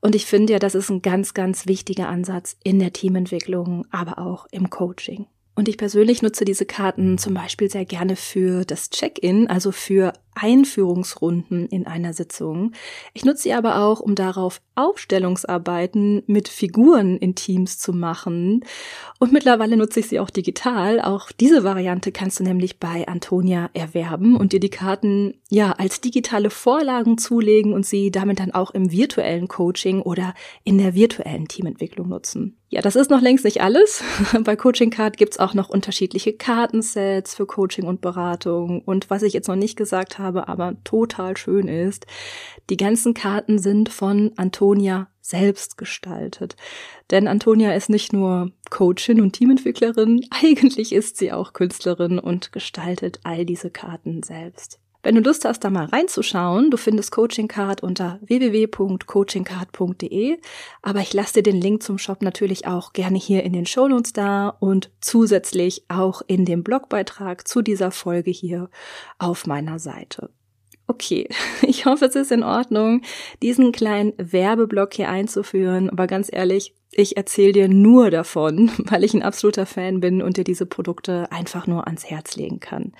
Und 0.00 0.14
ich 0.14 0.26
finde 0.26 0.54
ja, 0.54 0.58
das 0.58 0.74
ist 0.74 0.90
ein 0.90 1.02
ganz, 1.02 1.32
ganz 1.32 1.66
wichtiger 1.66 2.08
Ansatz 2.08 2.56
in 2.64 2.78
der 2.78 2.92
Teamentwicklung, 2.92 3.86
aber 3.90 4.18
auch 4.18 4.46
im 4.50 4.68
Coaching. 4.68 5.26
Und 5.54 5.68
ich 5.68 5.78
persönlich 5.78 6.22
nutze 6.22 6.44
diese 6.44 6.66
Karten 6.66 7.16
zum 7.18 7.34
Beispiel 7.34 7.70
sehr 7.70 7.86
gerne 7.86 8.14
für 8.14 8.64
das 8.64 8.90
Check-in, 8.90 9.48
also 9.48 9.72
für 9.72 10.12
Einführungsrunden 10.36 11.66
in 11.66 11.86
einer 11.86 12.12
Sitzung. 12.12 12.72
Ich 13.14 13.24
nutze 13.24 13.44
sie 13.44 13.54
aber 13.54 13.82
auch, 13.82 14.00
um 14.00 14.14
darauf 14.14 14.60
Aufstellungsarbeiten 14.76 16.22
mit 16.26 16.48
Figuren 16.48 17.16
in 17.16 17.34
Teams 17.34 17.78
zu 17.78 17.92
machen. 17.92 18.64
Und 19.18 19.32
mittlerweile 19.32 19.76
nutze 19.76 20.00
ich 20.00 20.08
sie 20.08 20.20
auch 20.20 20.30
digital. 20.30 21.00
Auch 21.00 21.32
diese 21.32 21.64
Variante 21.64 22.12
kannst 22.12 22.38
du 22.38 22.44
nämlich 22.44 22.78
bei 22.78 23.08
Antonia 23.08 23.70
erwerben 23.72 24.36
und 24.36 24.52
dir 24.52 24.60
die 24.60 24.68
Karten 24.68 25.34
ja 25.48 25.72
als 25.72 26.00
digitale 26.00 26.50
Vorlagen 26.50 27.16
zulegen 27.16 27.72
und 27.72 27.86
sie 27.86 28.10
damit 28.10 28.38
dann 28.38 28.52
auch 28.52 28.72
im 28.72 28.92
virtuellen 28.92 29.48
Coaching 29.48 30.02
oder 30.02 30.34
in 30.64 30.76
der 30.76 30.94
virtuellen 30.94 31.48
Teamentwicklung 31.48 32.08
nutzen. 32.08 32.58
Ja, 32.68 32.82
das 32.82 32.96
ist 32.96 33.10
noch 33.10 33.20
längst 33.20 33.44
nicht 33.44 33.62
alles. 33.62 34.02
Bei 34.42 34.56
Coaching 34.56 34.90
Card 34.90 35.16
gibt's 35.16 35.38
auch 35.38 35.54
noch 35.54 35.68
unterschiedliche 35.68 36.32
Kartensets 36.32 37.34
für 37.36 37.46
Coaching 37.46 37.86
und 37.86 38.00
Beratung. 38.00 38.82
Und 38.82 39.08
was 39.08 39.22
ich 39.22 39.32
jetzt 39.32 39.46
noch 39.46 39.54
nicht 39.54 39.76
gesagt 39.76 40.18
habe, 40.18 40.25
habe, 40.26 40.48
aber 40.48 40.76
total 40.84 41.36
schön 41.36 41.68
ist. 41.68 42.06
Die 42.68 42.76
ganzen 42.76 43.14
Karten 43.14 43.58
sind 43.58 43.88
von 43.88 44.32
Antonia 44.36 45.08
selbst 45.20 45.78
gestaltet. 45.78 46.56
Denn 47.10 47.28
Antonia 47.28 47.74
ist 47.74 47.88
nicht 47.88 48.12
nur 48.12 48.52
Coachin 48.70 49.20
und 49.20 49.32
Teamentwicklerin, 49.32 50.26
eigentlich 50.30 50.92
ist 50.92 51.16
sie 51.16 51.32
auch 51.32 51.52
Künstlerin 51.52 52.18
und 52.18 52.52
gestaltet 52.52 53.20
all 53.22 53.44
diese 53.44 53.70
Karten 53.70 54.22
selbst. 54.22 54.80
Wenn 55.06 55.14
du 55.14 55.20
Lust 55.20 55.44
hast, 55.44 55.62
da 55.62 55.70
mal 55.70 55.84
reinzuschauen, 55.84 56.72
du 56.72 56.76
findest 56.76 57.12
Coaching 57.12 57.46
Card 57.46 57.80
unter 57.80 58.18
www.coachingcard.de, 58.22 60.38
aber 60.82 60.98
ich 60.98 61.14
lasse 61.14 61.34
dir 61.34 61.44
den 61.44 61.60
Link 61.60 61.84
zum 61.84 61.96
Shop 61.96 62.22
natürlich 62.22 62.66
auch 62.66 62.92
gerne 62.92 63.16
hier 63.16 63.44
in 63.44 63.52
den 63.52 63.66
Shownotes 63.66 64.14
da 64.14 64.48
und 64.48 64.90
zusätzlich 65.00 65.84
auch 65.86 66.22
in 66.26 66.44
dem 66.44 66.64
Blogbeitrag 66.64 67.46
zu 67.46 67.62
dieser 67.62 67.92
Folge 67.92 68.32
hier 68.32 68.68
auf 69.20 69.46
meiner 69.46 69.78
Seite. 69.78 70.30
Okay, 70.88 71.28
ich 71.62 71.86
hoffe, 71.86 72.06
es 72.06 72.16
ist 72.16 72.32
in 72.32 72.42
Ordnung, 72.42 73.02
diesen 73.42 73.70
kleinen 73.70 74.12
Werbeblock 74.16 74.92
hier 74.92 75.08
einzuführen, 75.08 75.88
aber 75.88 76.08
ganz 76.08 76.28
ehrlich, 76.32 76.74
ich 76.90 77.16
erzähle 77.16 77.52
dir 77.52 77.68
nur 77.68 78.10
davon, 78.10 78.72
weil 78.78 79.04
ich 79.04 79.14
ein 79.14 79.22
absoluter 79.22 79.66
Fan 79.66 80.00
bin 80.00 80.20
und 80.20 80.36
dir 80.36 80.42
diese 80.42 80.66
Produkte 80.66 81.30
einfach 81.30 81.68
nur 81.68 81.86
ans 81.86 82.10
Herz 82.10 82.34
legen 82.34 82.58
kann. 82.58 82.92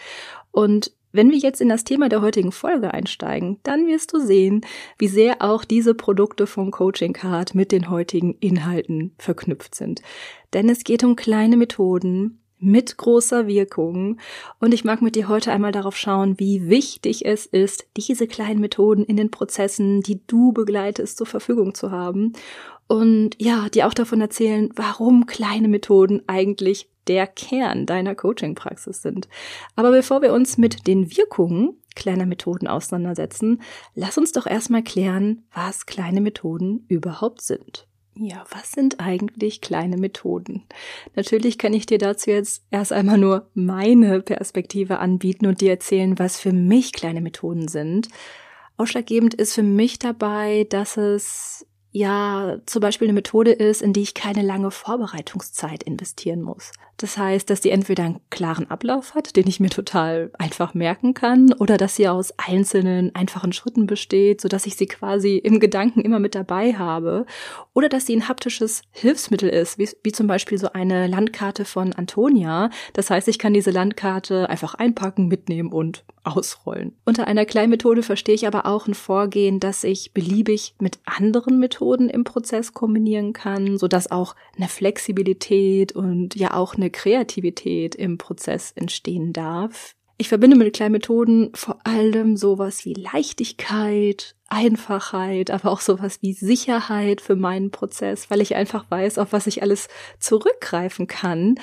Und 0.52 0.92
wenn 1.16 1.30
wir 1.30 1.38
jetzt 1.38 1.60
in 1.60 1.68
das 1.68 1.84
Thema 1.84 2.08
der 2.08 2.22
heutigen 2.22 2.52
Folge 2.52 2.92
einsteigen, 2.92 3.58
dann 3.62 3.86
wirst 3.86 4.12
du 4.12 4.20
sehen, 4.20 4.64
wie 4.98 5.08
sehr 5.08 5.42
auch 5.42 5.64
diese 5.64 5.94
Produkte 5.94 6.46
vom 6.46 6.70
Coaching 6.70 7.12
Card 7.12 7.54
mit 7.54 7.72
den 7.72 7.90
heutigen 7.90 8.36
Inhalten 8.40 9.12
verknüpft 9.18 9.74
sind. 9.74 10.02
Denn 10.52 10.68
es 10.68 10.84
geht 10.84 11.02
um 11.02 11.16
kleine 11.16 11.56
Methoden, 11.56 12.40
mit 12.58 12.96
großer 12.96 13.46
Wirkung. 13.46 14.18
Und 14.60 14.72
ich 14.72 14.84
mag 14.84 15.02
mit 15.02 15.14
dir 15.14 15.28
heute 15.28 15.52
einmal 15.52 15.72
darauf 15.72 15.96
schauen, 15.96 16.38
wie 16.38 16.68
wichtig 16.68 17.26
es 17.26 17.46
ist, 17.46 17.86
diese 17.96 18.26
kleinen 18.26 18.60
Methoden 18.60 19.04
in 19.04 19.16
den 19.16 19.30
Prozessen, 19.30 20.00
die 20.00 20.20
du 20.26 20.52
begleitest, 20.52 21.18
zur 21.18 21.26
Verfügung 21.26 21.74
zu 21.74 21.90
haben. 21.90 22.32
Und 22.88 23.30
ja, 23.38 23.68
dir 23.68 23.86
auch 23.86 23.94
davon 23.94 24.20
erzählen, 24.20 24.70
warum 24.74 25.26
kleine 25.26 25.68
Methoden 25.68 26.22
eigentlich 26.26 26.88
der 27.08 27.26
Kern 27.26 27.86
deiner 27.86 28.14
Coaching-Praxis 28.14 29.02
sind. 29.02 29.28
Aber 29.74 29.90
bevor 29.90 30.22
wir 30.22 30.32
uns 30.32 30.58
mit 30.58 30.86
den 30.86 31.16
Wirkungen 31.16 31.76
kleiner 31.94 32.26
Methoden 32.26 32.68
auseinandersetzen, 32.68 33.62
lass 33.94 34.18
uns 34.18 34.32
doch 34.32 34.46
erstmal 34.46 34.82
klären, 34.82 35.44
was 35.52 35.86
kleine 35.86 36.20
Methoden 36.20 36.84
überhaupt 36.88 37.42
sind. 37.42 37.86
Ja, 38.18 38.44
was 38.50 38.72
sind 38.72 38.98
eigentlich 38.98 39.60
kleine 39.60 39.98
Methoden? 39.98 40.64
Natürlich 41.14 41.58
kann 41.58 41.74
ich 41.74 41.84
dir 41.84 41.98
dazu 41.98 42.30
jetzt 42.30 42.64
erst 42.70 42.92
einmal 42.92 43.18
nur 43.18 43.50
meine 43.52 44.22
Perspektive 44.22 44.98
anbieten 45.00 45.46
und 45.46 45.60
dir 45.60 45.70
erzählen, 45.70 46.18
was 46.18 46.40
für 46.40 46.52
mich 46.52 46.92
kleine 46.92 47.20
Methoden 47.20 47.68
sind. 47.68 48.08
Ausschlaggebend 48.78 49.34
ist 49.34 49.54
für 49.54 49.62
mich 49.62 49.98
dabei, 49.98 50.66
dass 50.70 50.96
es 50.96 51.65
ja 51.96 52.58
zum 52.66 52.80
Beispiel 52.80 53.06
eine 53.06 53.14
Methode 53.14 53.52
ist, 53.52 53.80
in 53.80 53.92
die 53.92 54.02
ich 54.02 54.14
keine 54.14 54.42
lange 54.42 54.70
Vorbereitungszeit 54.70 55.82
investieren 55.82 56.42
muss. 56.42 56.72
Das 56.98 57.18
heißt, 57.18 57.50
dass 57.50 57.60
die 57.60 57.70
entweder 57.70 58.04
einen 58.04 58.20
klaren 58.30 58.70
Ablauf 58.70 59.14
hat, 59.14 59.36
den 59.36 59.46
ich 59.46 59.60
mir 59.60 59.68
total 59.68 60.30
einfach 60.38 60.72
merken 60.72 61.14
kann, 61.14 61.52
oder 61.54 61.76
dass 61.76 61.96
sie 61.96 62.08
aus 62.08 62.32
einzelnen, 62.38 63.14
einfachen 63.14 63.52
Schritten 63.52 63.86
besteht, 63.86 64.40
so 64.40 64.48
dass 64.48 64.66
ich 64.66 64.76
sie 64.76 64.86
quasi 64.86 65.36
im 65.36 65.60
Gedanken 65.60 66.00
immer 66.00 66.18
mit 66.18 66.34
dabei 66.34 66.74
habe, 66.74 67.26
oder 67.74 67.88
dass 67.88 68.06
sie 68.06 68.16
ein 68.16 68.28
haptisches 68.28 68.82
Hilfsmittel 68.92 69.48
ist, 69.48 69.78
wie, 69.78 69.88
wie 70.02 70.12
zum 70.12 70.26
Beispiel 70.26 70.56
so 70.58 70.72
eine 70.72 71.06
Landkarte 71.06 71.66
von 71.66 71.92
Antonia. 71.92 72.70
Das 72.94 73.10
heißt, 73.10 73.28
ich 73.28 73.38
kann 73.38 73.52
diese 73.52 73.70
Landkarte 73.70 74.48
einfach 74.48 74.74
einpacken, 74.74 75.28
mitnehmen 75.28 75.72
und 75.72 76.04
ausrollen. 76.24 76.96
Unter 77.04 77.26
einer 77.26 77.44
Kleinmethode 77.44 78.02
verstehe 78.02 78.34
ich 78.34 78.46
aber 78.46 78.66
auch 78.66 78.88
ein 78.88 78.94
Vorgehen, 78.94 79.60
das 79.60 79.84
ich 79.84 80.12
beliebig 80.12 80.74
mit 80.80 80.98
anderen 81.04 81.60
Methoden 81.60 81.85
im 81.94 82.24
Prozess 82.24 82.74
kombinieren 82.74 83.32
kann, 83.32 83.78
so 83.78 83.88
dass 83.88 84.10
auch 84.10 84.34
eine 84.56 84.68
Flexibilität 84.68 85.92
und 85.92 86.34
ja 86.34 86.54
auch 86.54 86.74
eine 86.74 86.90
Kreativität 86.90 87.94
im 87.94 88.18
Prozess 88.18 88.72
entstehen 88.72 89.32
darf. 89.32 89.94
Ich 90.18 90.28
verbinde 90.28 90.56
mit 90.56 90.74
kleinen 90.74 90.92
Methoden 90.92 91.50
vor 91.54 91.78
allem 91.84 92.36
sowas 92.36 92.86
wie 92.86 92.94
Leichtigkeit, 92.94 94.34
Einfachheit, 94.48 95.50
aber 95.50 95.70
auch 95.70 95.80
sowas 95.80 96.18
wie 96.22 96.32
Sicherheit 96.32 97.20
für 97.20 97.36
meinen 97.36 97.70
Prozess, 97.70 98.30
weil 98.30 98.40
ich 98.40 98.54
einfach 98.54 98.90
weiß, 98.90 99.18
auf 99.18 99.32
was 99.32 99.46
ich 99.46 99.62
alles 99.62 99.88
zurückgreifen 100.18 101.06
kann, 101.06 101.56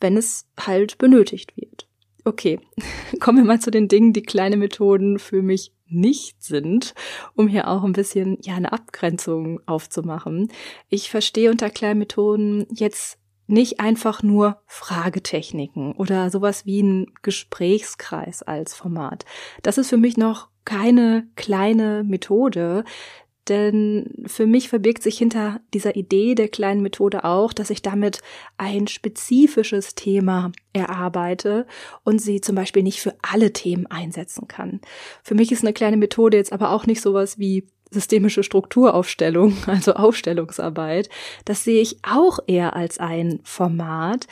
wenn 0.00 0.16
es 0.16 0.46
halt 0.58 0.96
benötigt 0.96 1.56
wird. 1.56 1.86
Okay, 2.24 2.60
kommen 3.20 3.38
wir 3.38 3.44
mal 3.44 3.60
zu 3.60 3.70
den 3.70 3.88
Dingen, 3.88 4.12
die 4.12 4.22
kleine 4.22 4.56
Methoden 4.56 5.18
für 5.18 5.42
mich 5.42 5.72
nicht 5.88 6.42
sind, 6.42 6.94
um 7.34 7.48
hier 7.48 7.68
auch 7.68 7.84
ein 7.84 7.92
bisschen 7.92 8.38
ja 8.42 8.54
eine 8.54 8.72
Abgrenzung 8.72 9.60
aufzumachen. 9.66 10.48
Ich 10.88 11.10
verstehe 11.10 11.50
unter 11.50 11.70
kleinen 11.70 11.98
Methoden 11.98 12.66
jetzt 12.70 13.18
nicht 13.46 13.80
einfach 13.80 14.22
nur 14.22 14.60
Fragetechniken 14.66 15.92
oder 15.92 16.30
sowas 16.30 16.66
wie 16.66 16.82
ein 16.82 17.06
Gesprächskreis 17.22 18.42
als 18.42 18.74
Format. 18.74 19.24
Das 19.62 19.78
ist 19.78 19.88
für 19.88 19.96
mich 19.96 20.16
noch 20.16 20.48
keine 20.64 21.26
kleine 21.34 22.04
Methode, 22.04 22.84
denn 23.48 24.24
für 24.26 24.46
mich 24.46 24.68
verbirgt 24.68 25.02
sich 25.02 25.18
hinter 25.18 25.60
dieser 25.74 25.96
Idee 25.96 26.34
der 26.34 26.48
kleinen 26.48 26.82
Methode 26.82 27.24
auch, 27.24 27.52
dass 27.52 27.70
ich 27.70 27.82
damit 27.82 28.20
ein 28.56 28.86
spezifisches 28.86 29.94
Thema 29.94 30.52
erarbeite 30.72 31.66
und 32.04 32.20
sie 32.20 32.40
zum 32.40 32.54
Beispiel 32.54 32.82
nicht 32.82 33.00
für 33.00 33.14
alle 33.22 33.52
Themen 33.52 33.86
einsetzen 33.86 34.48
kann. 34.48 34.80
Für 35.22 35.34
mich 35.34 35.50
ist 35.52 35.62
eine 35.62 35.72
kleine 35.72 35.96
Methode 35.96 36.36
jetzt 36.36 36.52
aber 36.52 36.72
auch 36.72 36.86
nicht 36.86 37.00
sowas 37.00 37.38
wie 37.38 37.66
systemische 37.90 38.42
Strukturaufstellung, 38.42 39.56
also 39.66 39.94
Aufstellungsarbeit, 39.94 41.08
das 41.44 41.64
sehe 41.64 41.80
ich 41.80 41.98
auch 42.02 42.38
eher 42.46 42.76
als 42.76 42.98
ein 42.98 43.40
Format. 43.44 44.26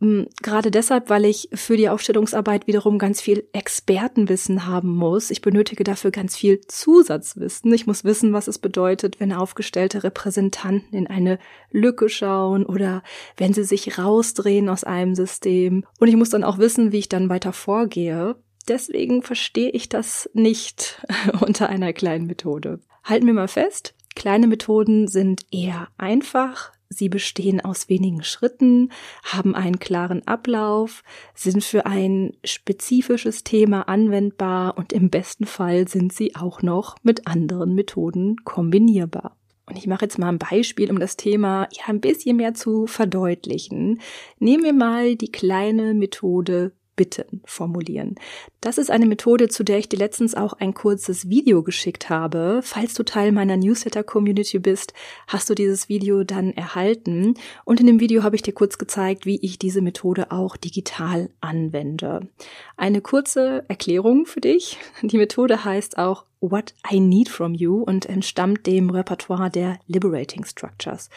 Hm, 0.00 0.28
gerade 0.42 0.70
deshalb, 0.70 1.10
weil 1.10 1.26
ich 1.26 1.50
für 1.52 1.76
die 1.76 1.90
Aufstellungsarbeit 1.90 2.66
wiederum 2.66 2.98
ganz 2.98 3.20
viel 3.20 3.46
Expertenwissen 3.52 4.66
haben 4.66 4.94
muss. 4.96 5.30
Ich 5.30 5.42
benötige 5.42 5.84
dafür 5.84 6.10
ganz 6.10 6.36
viel 6.36 6.62
Zusatzwissen. 6.62 7.72
Ich 7.74 7.86
muss 7.86 8.02
wissen, 8.02 8.32
was 8.32 8.48
es 8.48 8.58
bedeutet, 8.58 9.20
wenn 9.20 9.32
aufgestellte 9.32 10.02
Repräsentanten 10.02 10.96
in 10.96 11.06
eine 11.06 11.38
Lücke 11.70 12.08
schauen 12.08 12.64
oder 12.64 13.02
wenn 13.36 13.52
sie 13.52 13.64
sich 13.64 13.98
rausdrehen 13.98 14.70
aus 14.70 14.84
einem 14.84 15.14
System. 15.14 15.84
Und 15.98 16.08
ich 16.08 16.16
muss 16.16 16.30
dann 16.30 16.44
auch 16.44 16.56
wissen, 16.56 16.92
wie 16.92 16.98
ich 16.98 17.10
dann 17.10 17.28
weiter 17.28 17.52
vorgehe. 17.52 18.36
Deswegen 18.68 19.22
verstehe 19.22 19.70
ich 19.70 19.90
das 19.90 20.30
nicht 20.32 21.04
unter 21.40 21.68
einer 21.68 21.92
kleinen 21.92 22.26
Methode. 22.26 22.80
Halten 23.04 23.26
wir 23.26 23.34
mal 23.34 23.48
fest, 23.48 23.94
kleine 24.14 24.46
Methoden 24.46 25.08
sind 25.08 25.42
eher 25.50 25.88
einfach, 25.98 26.72
Sie 26.92 27.08
bestehen 27.08 27.60
aus 27.60 27.88
wenigen 27.88 28.24
Schritten, 28.24 28.90
haben 29.22 29.54
einen 29.54 29.78
klaren 29.78 30.26
Ablauf, 30.26 31.04
sind 31.34 31.62
für 31.62 31.86
ein 31.86 32.36
spezifisches 32.44 33.44
Thema 33.44 33.82
anwendbar 33.82 34.76
und 34.76 34.92
im 34.92 35.08
besten 35.08 35.46
Fall 35.46 35.86
sind 35.86 36.12
sie 36.12 36.34
auch 36.34 36.62
noch 36.62 36.96
mit 37.04 37.28
anderen 37.28 37.76
Methoden 37.76 38.38
kombinierbar. 38.44 39.36
Und 39.66 39.78
ich 39.78 39.86
mache 39.86 40.04
jetzt 40.04 40.18
mal 40.18 40.30
ein 40.30 40.38
Beispiel, 40.38 40.90
um 40.90 40.98
das 40.98 41.16
Thema 41.16 41.68
ja 41.70 41.84
ein 41.86 42.00
bisschen 42.00 42.36
mehr 42.36 42.54
zu 42.54 42.88
verdeutlichen. 42.88 44.00
Nehmen 44.40 44.64
wir 44.64 44.72
mal 44.72 45.14
die 45.14 45.30
kleine 45.30 45.94
Methode 45.94 46.72
Bitten 47.00 47.40
formulieren. 47.46 48.16
Das 48.60 48.76
ist 48.76 48.90
eine 48.90 49.06
Methode, 49.06 49.48
zu 49.48 49.64
der 49.64 49.78
ich 49.78 49.88
dir 49.88 49.96
letztens 49.96 50.34
auch 50.34 50.52
ein 50.52 50.74
kurzes 50.74 51.30
Video 51.30 51.62
geschickt 51.62 52.10
habe. 52.10 52.60
Falls 52.62 52.92
du 52.92 53.04
Teil 53.04 53.32
meiner 53.32 53.56
Newsletter-Community 53.56 54.58
bist, 54.58 54.92
hast 55.26 55.48
du 55.48 55.54
dieses 55.54 55.88
Video 55.88 56.24
dann 56.24 56.52
erhalten. 56.52 57.36
Und 57.64 57.80
in 57.80 57.86
dem 57.86 58.00
Video 58.00 58.22
habe 58.22 58.36
ich 58.36 58.42
dir 58.42 58.52
kurz 58.52 58.76
gezeigt, 58.76 59.24
wie 59.24 59.40
ich 59.40 59.58
diese 59.58 59.80
Methode 59.80 60.30
auch 60.30 60.58
digital 60.58 61.30
anwende. 61.40 62.28
Eine 62.76 63.00
kurze 63.00 63.64
Erklärung 63.68 64.26
für 64.26 64.42
dich. 64.42 64.76
Die 65.00 65.16
Methode 65.16 65.64
heißt 65.64 65.96
auch 65.96 66.26
What 66.42 66.74
I 66.90 67.00
Need 67.00 67.28
From 67.28 67.54
You 67.54 67.82
und 67.82 68.06
entstammt 68.06 68.66
dem 68.66 68.90
Repertoire 68.90 69.50
der 69.50 69.78
Liberating 69.86 70.44
Structures. 70.44 71.08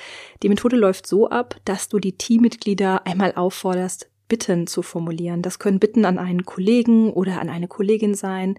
Die 0.43 0.49
Methode 0.49 0.75
läuft 0.75 1.07
so 1.07 1.29
ab, 1.29 1.55
dass 1.65 1.89
du 1.89 1.99
die 1.99 2.17
Teammitglieder 2.17 3.05
einmal 3.05 3.33
aufforderst, 3.35 4.09
Bitten 4.27 4.67
zu 4.67 4.81
formulieren. 4.81 5.41
Das 5.41 5.59
können 5.59 5.79
Bitten 5.79 6.05
an 6.05 6.17
einen 6.17 6.45
Kollegen 6.45 7.11
oder 7.11 7.39
an 7.39 7.49
eine 7.49 7.67
Kollegin 7.67 8.15
sein. 8.15 8.57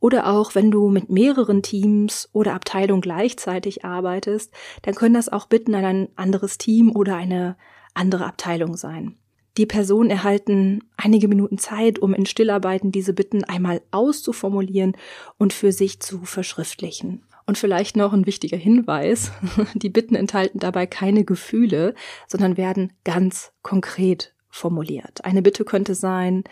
Oder 0.00 0.28
auch, 0.28 0.54
wenn 0.54 0.70
du 0.70 0.88
mit 0.88 1.10
mehreren 1.10 1.62
Teams 1.62 2.28
oder 2.32 2.54
Abteilungen 2.54 3.00
gleichzeitig 3.00 3.84
arbeitest, 3.84 4.52
dann 4.82 4.94
können 4.94 5.14
das 5.14 5.28
auch 5.28 5.46
Bitten 5.46 5.74
an 5.74 5.84
ein 5.84 6.08
anderes 6.14 6.56
Team 6.58 6.94
oder 6.94 7.16
eine 7.16 7.56
andere 7.94 8.26
Abteilung 8.26 8.76
sein. 8.76 9.16
Die 9.56 9.66
Personen 9.66 10.08
erhalten 10.08 10.84
einige 10.96 11.26
Minuten 11.26 11.58
Zeit, 11.58 11.98
um 11.98 12.14
in 12.14 12.26
Stillarbeiten 12.26 12.92
diese 12.92 13.12
Bitten 13.12 13.42
einmal 13.42 13.82
auszuformulieren 13.90 14.96
und 15.36 15.52
für 15.52 15.72
sich 15.72 15.98
zu 15.98 16.20
verschriftlichen. 16.20 17.24
Und 17.44 17.58
vielleicht 17.58 17.96
noch 17.96 18.12
ein 18.12 18.26
wichtiger 18.26 18.56
Hinweis. 18.56 19.32
Die 19.74 19.88
Bitten 19.88 20.14
enthalten 20.14 20.60
dabei 20.60 20.86
keine 20.86 21.24
Gefühle, 21.24 21.94
sondern 22.28 22.56
werden 22.56 22.92
ganz 23.04 23.52
konkret 23.62 24.32
formuliert. 24.50 25.24
Eine 25.24 25.42
Bitte 25.42 25.64
könnte 25.64 25.94
sein, 25.94 26.44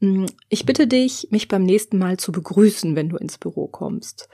hm, 0.00 0.26
ich 0.48 0.66
bitte 0.66 0.86
dich, 0.86 1.28
mich 1.30 1.48
beim 1.48 1.62
nächsten 1.62 1.98
Mal 1.98 2.18
zu 2.18 2.32
begrüßen, 2.32 2.96
wenn 2.96 3.08
du 3.08 3.16
ins 3.16 3.38
Büro 3.38 3.66
kommst. 3.66 4.28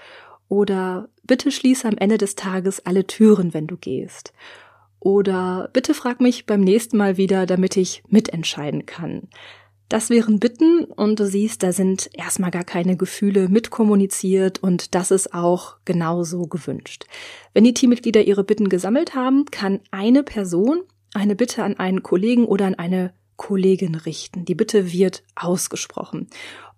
Oder 0.48 1.08
bitte 1.22 1.50
schließe 1.50 1.88
am 1.88 1.96
Ende 1.96 2.18
des 2.18 2.34
Tages 2.34 2.84
alle 2.84 3.06
Türen, 3.06 3.54
wenn 3.54 3.66
du 3.66 3.76
gehst. 3.76 4.32
Oder 5.00 5.70
bitte 5.72 5.94
frag 5.94 6.20
mich 6.20 6.46
beim 6.46 6.60
nächsten 6.60 6.96
Mal 6.96 7.16
wieder, 7.16 7.46
damit 7.46 7.76
ich 7.76 8.02
mitentscheiden 8.08 8.86
kann. 8.86 9.28
Das 9.88 10.08
wären 10.08 10.40
Bitten 10.40 10.84
und 10.84 11.20
du 11.20 11.26
siehst, 11.26 11.62
da 11.62 11.72
sind 11.72 12.08
erstmal 12.14 12.50
gar 12.50 12.64
keine 12.64 12.96
Gefühle 12.96 13.48
mitkommuniziert 13.48 14.62
und 14.62 14.94
das 14.94 15.10
ist 15.10 15.34
auch 15.34 15.76
genauso 15.84 16.46
gewünscht. 16.46 17.04
Wenn 17.52 17.64
die 17.64 17.74
Teammitglieder 17.74 18.22
ihre 18.22 18.42
Bitten 18.42 18.70
gesammelt 18.70 19.14
haben, 19.14 19.44
kann 19.46 19.80
eine 19.90 20.22
Person 20.22 20.82
eine 21.14 21.36
Bitte 21.36 21.64
an 21.64 21.78
einen 21.78 22.02
Kollegen 22.02 22.44
oder 22.46 22.66
an 22.66 22.74
eine 22.74 23.12
Kollegin 23.36 23.94
richten. 23.94 24.44
Die 24.44 24.54
Bitte 24.54 24.92
wird 24.92 25.24
ausgesprochen. 25.34 26.28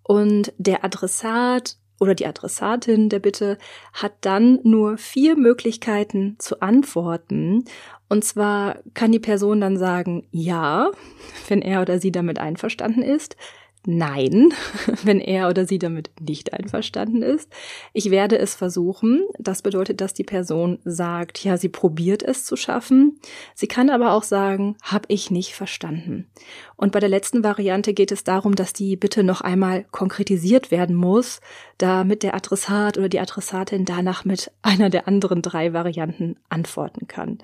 Und 0.03 0.53
der 0.59 0.85
Adressat 0.85 1.77
oder 2.01 2.15
die 2.15 2.27
Adressatin 2.27 3.09
der 3.09 3.21
Bitte 3.21 3.59
hat 3.93 4.15
dann 4.23 4.59
nur 4.63 4.99
vier 4.99 5.37
Möglichkeiten 5.37 6.37
zu 6.39 6.61
antworten. 6.61 7.65
Und 8.09 8.25
zwar 8.25 8.79
kann 8.95 9.13
die 9.13 9.21
Person 9.21 9.61
dann 9.61 9.77
sagen 9.77 10.27
Ja, 10.31 10.91
wenn 11.49 11.63
er 11.63 11.83
oder 11.83 12.01
sie 12.01 12.13
damit 12.13 12.39
einverstanden 12.39 13.03
ist. 13.03 13.37
Nein, 13.87 14.55
wenn 15.05 15.21
er 15.21 15.49
oder 15.49 15.67
sie 15.67 15.79
damit 15.79 16.11
nicht 16.21 16.55
einverstanden 16.55 17.23
ist. 17.23 17.51
Ich 17.93 18.11
werde 18.11 18.39
es 18.39 18.55
versuchen. 18.55 19.27
Das 19.39 19.61
bedeutet, 19.61 20.01
dass 20.01 20.15
die 20.15 20.25
Person 20.25 20.79
sagt, 20.85 21.45
ja, 21.45 21.59
sie 21.59 21.69
probiert 21.69 22.23
es 22.23 22.45
zu 22.45 22.57
schaffen. 22.57 23.19
Sie 23.55 23.67
kann 23.67 23.91
aber 23.91 24.13
auch 24.13 24.23
sagen, 24.23 24.77
habe 24.83 25.05
ich 25.09 25.31
nicht 25.31 25.55
verstanden. 25.55 26.31
Und 26.77 26.93
bei 26.93 27.01
der 27.01 27.11
letzten 27.11 27.45
Variante 27.45 27.93
geht 27.93 28.11
es 28.11 28.25
darum, 28.25 28.55
dass 28.55 28.73
die 28.73 28.97
Bitte 28.97 29.23
noch 29.23 29.43
einmal 29.43 29.85
konkretisiert 29.91 30.71
werden 30.71 30.97
muss, 30.97 31.41
damit 31.77 32.23
der 32.23 32.35
Adressat 32.35 32.97
oder 32.97 33.11
die 33.11 33.21
Adressatin 33.21 33.85
danach 33.85 34.25
mit 34.25 34.51
einer 34.63 34.89
der 34.89 35.07
anderen 35.09 35.43
drei 35.43 35.75
Varianten 35.75 36.37
antworten 36.49 37.07
kann. 37.07 37.39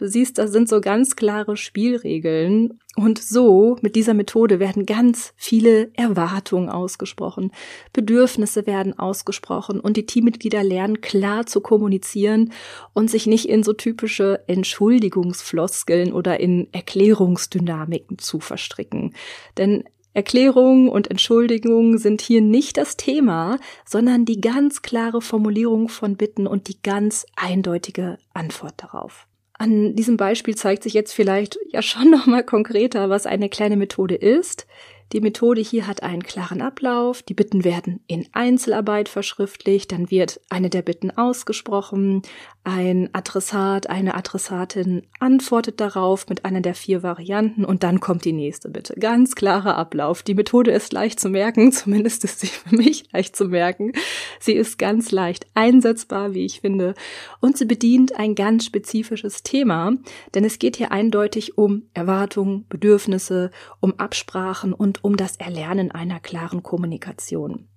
Du 0.00 0.08
siehst, 0.08 0.38
da 0.38 0.46
sind 0.46 0.66
so 0.66 0.80
ganz 0.80 1.14
klare 1.14 1.58
Spielregeln. 1.58 2.80
Und 2.96 3.18
so, 3.18 3.76
mit 3.82 3.96
dieser 3.96 4.14
Methode 4.14 4.58
werden 4.58 4.86
ganz 4.86 5.34
viele 5.36 5.90
Erwartungen 5.92 6.70
ausgesprochen, 6.70 7.52
Bedürfnisse 7.92 8.66
werden 8.66 8.98
ausgesprochen 8.98 9.78
und 9.78 9.98
die 9.98 10.06
Teammitglieder 10.06 10.64
lernen 10.64 11.02
klar 11.02 11.44
zu 11.44 11.60
kommunizieren 11.60 12.50
und 12.94 13.10
sich 13.10 13.26
nicht 13.26 13.46
in 13.46 13.62
so 13.62 13.74
typische 13.74 14.42
Entschuldigungsfloskeln 14.46 16.14
oder 16.14 16.40
in 16.40 16.72
Erklärungsdynamiken 16.72 18.16
zu 18.16 18.40
verstricken. 18.40 19.12
Denn 19.58 19.84
Erklärungen 20.14 20.88
und 20.88 21.10
Entschuldigungen 21.10 21.98
sind 21.98 22.22
hier 22.22 22.40
nicht 22.40 22.78
das 22.78 22.96
Thema, 22.96 23.58
sondern 23.84 24.24
die 24.24 24.40
ganz 24.40 24.80
klare 24.80 25.20
Formulierung 25.20 25.90
von 25.90 26.16
Bitten 26.16 26.46
und 26.46 26.68
die 26.68 26.80
ganz 26.82 27.26
eindeutige 27.36 28.16
Antwort 28.32 28.74
darauf. 28.78 29.26
An 29.60 29.94
diesem 29.94 30.16
Beispiel 30.16 30.54
zeigt 30.54 30.84
sich 30.84 30.94
jetzt 30.94 31.12
vielleicht 31.12 31.58
ja 31.68 31.82
schon 31.82 32.10
noch 32.10 32.24
mal 32.24 32.42
konkreter, 32.42 33.10
was 33.10 33.26
eine 33.26 33.50
kleine 33.50 33.76
Methode 33.76 34.14
ist. 34.14 34.66
Die 35.12 35.20
Methode 35.20 35.60
hier 35.60 35.86
hat 35.86 36.02
einen 36.02 36.22
klaren 36.22 36.62
Ablauf. 36.62 37.22
Die 37.22 37.34
Bitten 37.34 37.62
werden 37.62 38.00
in 38.06 38.26
Einzelarbeit 38.32 39.10
verschriftlicht. 39.10 39.92
Dann 39.92 40.10
wird 40.10 40.40
eine 40.48 40.70
der 40.70 40.80
Bitten 40.80 41.10
ausgesprochen. 41.10 42.22
Ein 42.62 43.08
Adressat, 43.14 43.88
eine 43.88 44.14
Adressatin 44.14 45.06
antwortet 45.18 45.80
darauf 45.80 46.28
mit 46.28 46.44
einer 46.44 46.60
der 46.60 46.74
vier 46.74 47.02
Varianten 47.02 47.64
und 47.64 47.82
dann 47.82 48.00
kommt 48.00 48.26
die 48.26 48.34
nächste 48.34 48.68
Bitte. 48.68 48.94
Ganz 49.00 49.34
klarer 49.34 49.78
Ablauf. 49.78 50.22
Die 50.22 50.34
Methode 50.34 50.70
ist 50.70 50.92
leicht 50.92 51.18
zu 51.20 51.30
merken. 51.30 51.72
Zumindest 51.72 52.22
ist 52.24 52.40
sie 52.40 52.48
für 52.48 52.76
mich 52.76 53.10
leicht 53.12 53.34
zu 53.34 53.46
merken. 53.46 53.92
Sie 54.40 54.52
ist 54.52 54.78
ganz 54.78 55.10
leicht 55.10 55.46
einsetzbar, 55.54 56.34
wie 56.34 56.44
ich 56.44 56.60
finde. 56.60 56.94
Und 57.40 57.56
sie 57.56 57.64
bedient 57.64 58.16
ein 58.16 58.34
ganz 58.34 58.66
spezifisches 58.66 59.42
Thema, 59.42 59.94
denn 60.34 60.44
es 60.44 60.58
geht 60.58 60.76
hier 60.76 60.92
eindeutig 60.92 61.56
um 61.56 61.84
Erwartungen, 61.94 62.66
Bedürfnisse, 62.68 63.52
um 63.80 63.98
Absprachen 63.98 64.74
und 64.74 65.02
um 65.02 65.16
das 65.16 65.36
Erlernen 65.36 65.92
einer 65.92 66.20
klaren 66.20 66.62
Kommunikation. 66.62 67.68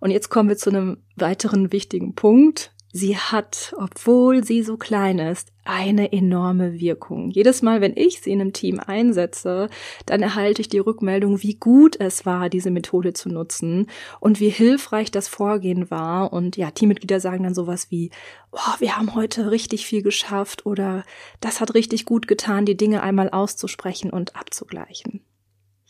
Und 0.00 0.12
jetzt 0.12 0.30
kommen 0.30 0.48
wir 0.48 0.56
zu 0.56 0.70
einem 0.70 0.96
weiteren 1.16 1.72
wichtigen 1.72 2.14
Punkt. 2.14 2.72
Sie 2.92 3.16
hat, 3.16 3.72
obwohl 3.78 4.42
sie 4.42 4.62
so 4.62 4.76
klein 4.76 5.20
ist, 5.20 5.52
eine 5.64 6.12
enorme 6.12 6.72
Wirkung. 6.80 7.30
Jedes 7.30 7.62
Mal, 7.62 7.80
wenn 7.80 7.96
ich 7.96 8.20
sie 8.20 8.32
in 8.32 8.40
einem 8.40 8.52
Team 8.52 8.80
einsetze, 8.80 9.68
dann 10.06 10.22
erhalte 10.22 10.60
ich 10.60 10.68
die 10.68 10.80
Rückmeldung, 10.80 11.40
wie 11.42 11.54
gut 11.54 12.00
es 12.00 12.26
war, 12.26 12.48
diese 12.48 12.72
Methode 12.72 13.12
zu 13.12 13.28
nutzen 13.28 13.86
und 14.18 14.40
wie 14.40 14.48
hilfreich 14.48 15.12
das 15.12 15.28
Vorgehen 15.28 15.90
war. 15.90 16.32
Und 16.32 16.56
ja, 16.56 16.72
Teammitglieder 16.72 17.20
sagen 17.20 17.44
dann 17.44 17.54
sowas 17.54 17.92
wie, 17.92 18.10
oh, 18.50 18.74
wir 18.80 18.96
haben 18.96 19.14
heute 19.14 19.52
richtig 19.52 19.86
viel 19.86 20.02
geschafft 20.02 20.66
oder 20.66 21.04
das 21.40 21.60
hat 21.60 21.74
richtig 21.74 22.06
gut 22.06 22.26
getan, 22.26 22.64
die 22.64 22.76
Dinge 22.76 23.02
einmal 23.02 23.30
auszusprechen 23.30 24.10
und 24.10 24.34
abzugleichen. 24.34 25.20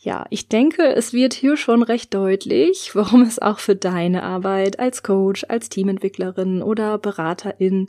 Ja, 0.03 0.25
ich 0.31 0.49
denke, 0.49 0.95
es 0.95 1.13
wird 1.13 1.35
hier 1.35 1.57
schon 1.57 1.83
recht 1.83 2.11
deutlich, 2.15 2.95
warum 2.95 3.21
es 3.21 3.37
auch 3.37 3.59
für 3.59 3.75
deine 3.75 4.23
Arbeit 4.23 4.79
als 4.79 5.03
Coach, 5.03 5.45
als 5.47 5.69
Teamentwicklerin 5.69 6.63
oder 6.63 6.97
Beraterin 6.97 7.85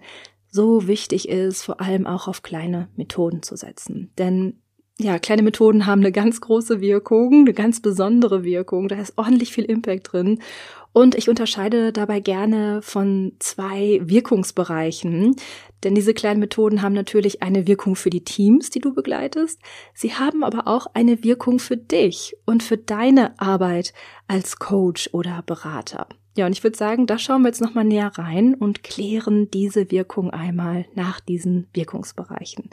so 0.47 0.87
wichtig 0.87 1.31
ist, 1.31 1.63
vor 1.63 1.81
allem 1.81 2.07
auch 2.07 2.29
auf 2.29 2.43
kleine 2.43 2.91
Methoden 2.97 3.43
zu 3.43 3.57
setzen. 3.57 4.13
Denn 4.19 4.62
ja, 4.99 5.19
kleine 5.19 5.43
Methoden 5.43 5.87
haben 5.87 6.01
eine 6.01 6.13
ganz 6.13 6.41
große 6.41 6.81
Wirkung, 6.81 7.41
eine 7.41 7.55
ganz 7.55 7.81
besondere 7.81 8.45
Wirkung. 8.45 8.89
Da 8.89 8.97
ist 8.97 9.17
ordentlich 9.17 9.53
viel 9.53 9.65
Impact 9.65 10.13
drin. 10.13 10.41
Und 10.93 11.15
ich 11.15 11.31
unterscheide 11.31 11.93
dabei 11.93 12.21
gerne 12.21 12.83
von 12.83 13.33
zwei 13.39 14.01
Wirkungsbereichen, 14.05 15.37
denn 15.85 15.95
diese 15.95 16.13
kleinen 16.13 16.39
Methoden 16.39 16.83
haben 16.83 16.93
natürlich 16.93 17.43
eine 17.43 17.67
Wirkung 17.67 17.97
für 17.97 18.11
die 18.11 18.25
Teams, 18.25 18.69
die 18.69 18.81
du 18.81 18.93
begleitest. 18.93 19.59
Sie 19.95 20.13
haben 20.13 20.45
aber 20.45 20.69
auch 20.69 20.87
eine 20.93 21.25
Wirkung 21.25 21.59
für 21.59 21.79
dich 21.79 22.37
und 22.45 22.63
für 22.63 22.77
deine 22.77 23.41
Arbeit 23.41 23.95
als 24.29 24.59
Coach 24.59 25.09
oder 25.13 25.43
Berater. 25.47 26.07
Ja, 26.37 26.47
und 26.47 26.53
ich 26.53 26.63
würde 26.63 26.77
sagen, 26.77 27.07
da 27.07 27.19
schauen 27.19 27.43
wir 27.43 27.49
jetzt 27.49 27.63
nochmal 27.63 27.85
näher 27.85 28.13
rein 28.15 28.55
und 28.55 28.83
klären 28.83 29.51
diese 29.51 29.91
Wirkung 29.91 30.31
einmal 30.31 30.87
nach 30.95 31.21
diesen 31.21 31.69
Wirkungsbereichen. 31.73 32.71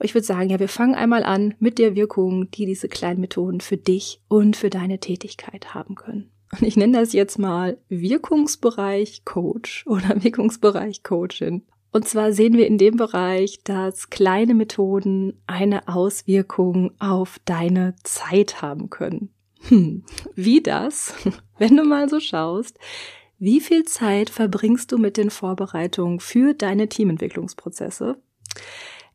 Ich 0.00 0.14
würde 0.14 0.26
sagen, 0.26 0.48
ja, 0.48 0.60
wir 0.60 0.68
fangen 0.68 0.94
einmal 0.94 1.24
an 1.24 1.54
mit 1.58 1.78
der 1.78 1.94
Wirkung, 1.94 2.50
die 2.50 2.66
diese 2.66 2.88
kleinen 2.88 3.20
Methoden 3.20 3.60
für 3.60 3.76
dich 3.76 4.20
und 4.28 4.56
für 4.56 4.70
deine 4.70 5.00
Tätigkeit 5.00 5.74
haben 5.74 5.94
können. 5.94 6.30
Und 6.52 6.62
ich 6.62 6.76
nenne 6.76 6.98
das 6.98 7.12
jetzt 7.12 7.38
mal 7.38 7.78
Wirkungsbereich 7.88 9.24
Coach 9.24 9.84
oder 9.86 10.22
Wirkungsbereich 10.22 11.02
Coachin. 11.02 11.62
Und 11.90 12.06
zwar 12.06 12.32
sehen 12.32 12.54
wir 12.54 12.66
in 12.66 12.78
dem 12.78 12.96
Bereich, 12.96 13.60
dass 13.64 14.10
kleine 14.10 14.54
Methoden 14.54 15.40
eine 15.46 15.88
Auswirkung 15.88 16.92
auf 16.98 17.40
deine 17.44 17.94
Zeit 18.04 18.60
haben 18.62 18.90
können. 18.90 19.30
Hm, 19.68 20.04
wie 20.34 20.62
das? 20.62 21.14
Wenn 21.58 21.76
du 21.76 21.84
mal 21.84 22.08
so 22.08 22.20
schaust, 22.20 22.78
wie 23.38 23.60
viel 23.60 23.84
Zeit 23.84 24.30
verbringst 24.30 24.92
du 24.92 24.98
mit 24.98 25.16
den 25.16 25.30
Vorbereitungen 25.30 26.20
für 26.20 26.54
deine 26.54 26.88
Teamentwicklungsprozesse? 26.88 28.16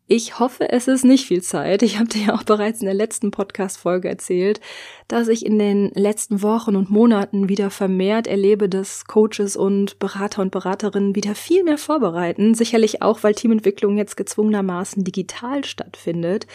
Ich 0.05 0.37
hoffe, 0.37 0.69
es 0.69 0.89
ist 0.89 1.05
nicht 1.05 1.25
viel 1.25 1.41
Zeit. 1.41 1.81
Ich 1.81 1.97
habe 1.97 2.09
dir 2.09 2.25
ja 2.27 2.35
auch 2.35 2.43
bereits 2.43 2.81
in 2.81 2.87
der 2.87 2.93
letzten 2.93 3.31
Podcast-Folge 3.31 4.09
erzählt, 4.09 4.59
dass 5.07 5.29
ich 5.29 5.45
in 5.45 5.57
den 5.57 5.91
letzten 5.95 6.41
Wochen 6.41 6.75
und 6.75 6.89
Monaten 6.89 7.47
wieder 7.47 7.69
vermehrt 7.69 8.27
erlebe, 8.27 8.67
dass 8.67 9.05
Coaches 9.05 9.55
und 9.55 9.99
Berater 9.99 10.41
und 10.41 10.51
Beraterinnen 10.51 11.15
wieder 11.15 11.35
viel 11.35 11.63
mehr 11.63 11.77
vorbereiten. 11.77 12.53
Sicherlich 12.53 13.01
auch, 13.01 13.23
weil 13.23 13.33
Teamentwicklung 13.33 13.97
jetzt 13.97 14.17
gezwungenermaßen 14.17 15.05
digital 15.05 15.63
stattfindet. 15.63 16.47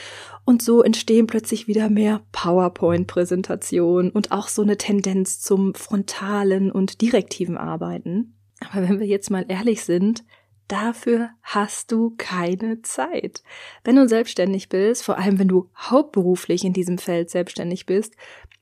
Und 0.45 0.61
so 0.61 0.83
entstehen 0.83 1.27
plötzlich 1.27 1.67
wieder 1.67 1.89
mehr 1.89 2.21
PowerPoint-Präsentationen 2.33 4.11
und 4.11 4.31
auch 4.31 4.49
so 4.49 4.61
eine 4.61 4.77
Tendenz 4.77 5.41
zum 5.41 5.75
frontalen 5.75 6.71
und 6.71 7.01
direktiven 7.01 7.57
Arbeiten. 7.57 8.35
Aber 8.61 8.87
wenn 8.87 9.01
wir 9.01 9.07
jetzt 9.07 9.31
mal 9.31 9.47
ehrlich 9.49 9.85
sind, 9.85 10.23
Dafür 10.69 11.31
hast 11.43 11.93
du 11.93 12.15
keine 12.19 12.83
Zeit. 12.83 13.43
Wenn 13.85 13.97
du 13.97 14.07
selbstständig 14.07 14.69
bist, 14.69 15.03
vor 15.03 15.17
allem 15.17 15.39
wenn 15.39 15.49
du 15.49 15.71
hauptberuflich 15.77 16.63
in 16.63 16.75
diesem 16.75 16.99
Feld 16.99 17.31
selbstständig 17.31 17.87
bist, 17.87 18.15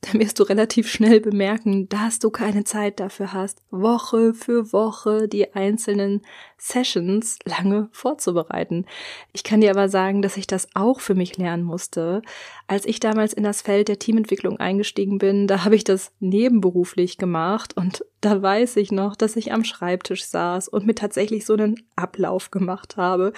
dann 0.03 0.21
wirst 0.21 0.39
du 0.39 0.45
relativ 0.45 0.89
schnell 0.89 1.21
bemerken, 1.21 1.89
dass 1.89 2.19
du 2.21 2.31
keine 2.31 2.65
Zeit 2.65 3.01
dafür 3.01 3.33
hast, 3.33 3.63
Woche 3.71 4.35
für 4.35 4.73
Woche 4.73 5.27
die 5.27 5.55
einzelnen 5.55 6.23
Sessions 6.59 7.39
lange 7.45 7.89
vorzubereiten. 7.93 8.87
Ich 9.33 9.43
kann 9.43 9.61
dir 9.61 9.71
aber 9.71 9.89
sagen, 9.89 10.23
dass 10.23 10.37
ich 10.37 10.47
das 10.47 10.69
auch 10.75 11.01
für 11.01 11.15
mich 11.15 11.37
lernen 11.39 11.65
musste. 11.65 12.23
Als 12.69 12.87
ich 12.87 13.01
damals 13.01 13.33
in 13.33 13.43
das 13.43 13.63
Feld 13.63 13.89
der 13.89 13.99
Teamentwicklung 13.99 14.59
eingestiegen 14.59 15.19
bin, 15.19 15.47
da 15.47 15.65
habe 15.65 15.75
ich 15.75 15.85
das 15.85 16.13
nebenberuflich 16.21 17.19
gemacht 17.19 17.77
und 17.77 18.05
da 18.21 18.41
weiß 18.41 18.77
ich 18.77 18.93
noch, 18.93 19.15
dass 19.15 19.37
ich 19.37 19.53
am 19.53 19.63
Schreibtisch 19.63 20.25
saß 20.25 20.69
und 20.69 20.87
mir 20.87 20.95
tatsächlich 20.95 21.45
so 21.45 21.53
einen 21.53 21.77
Ablauf 21.97 22.51
gemacht 22.51 22.97
habe. 22.97 23.33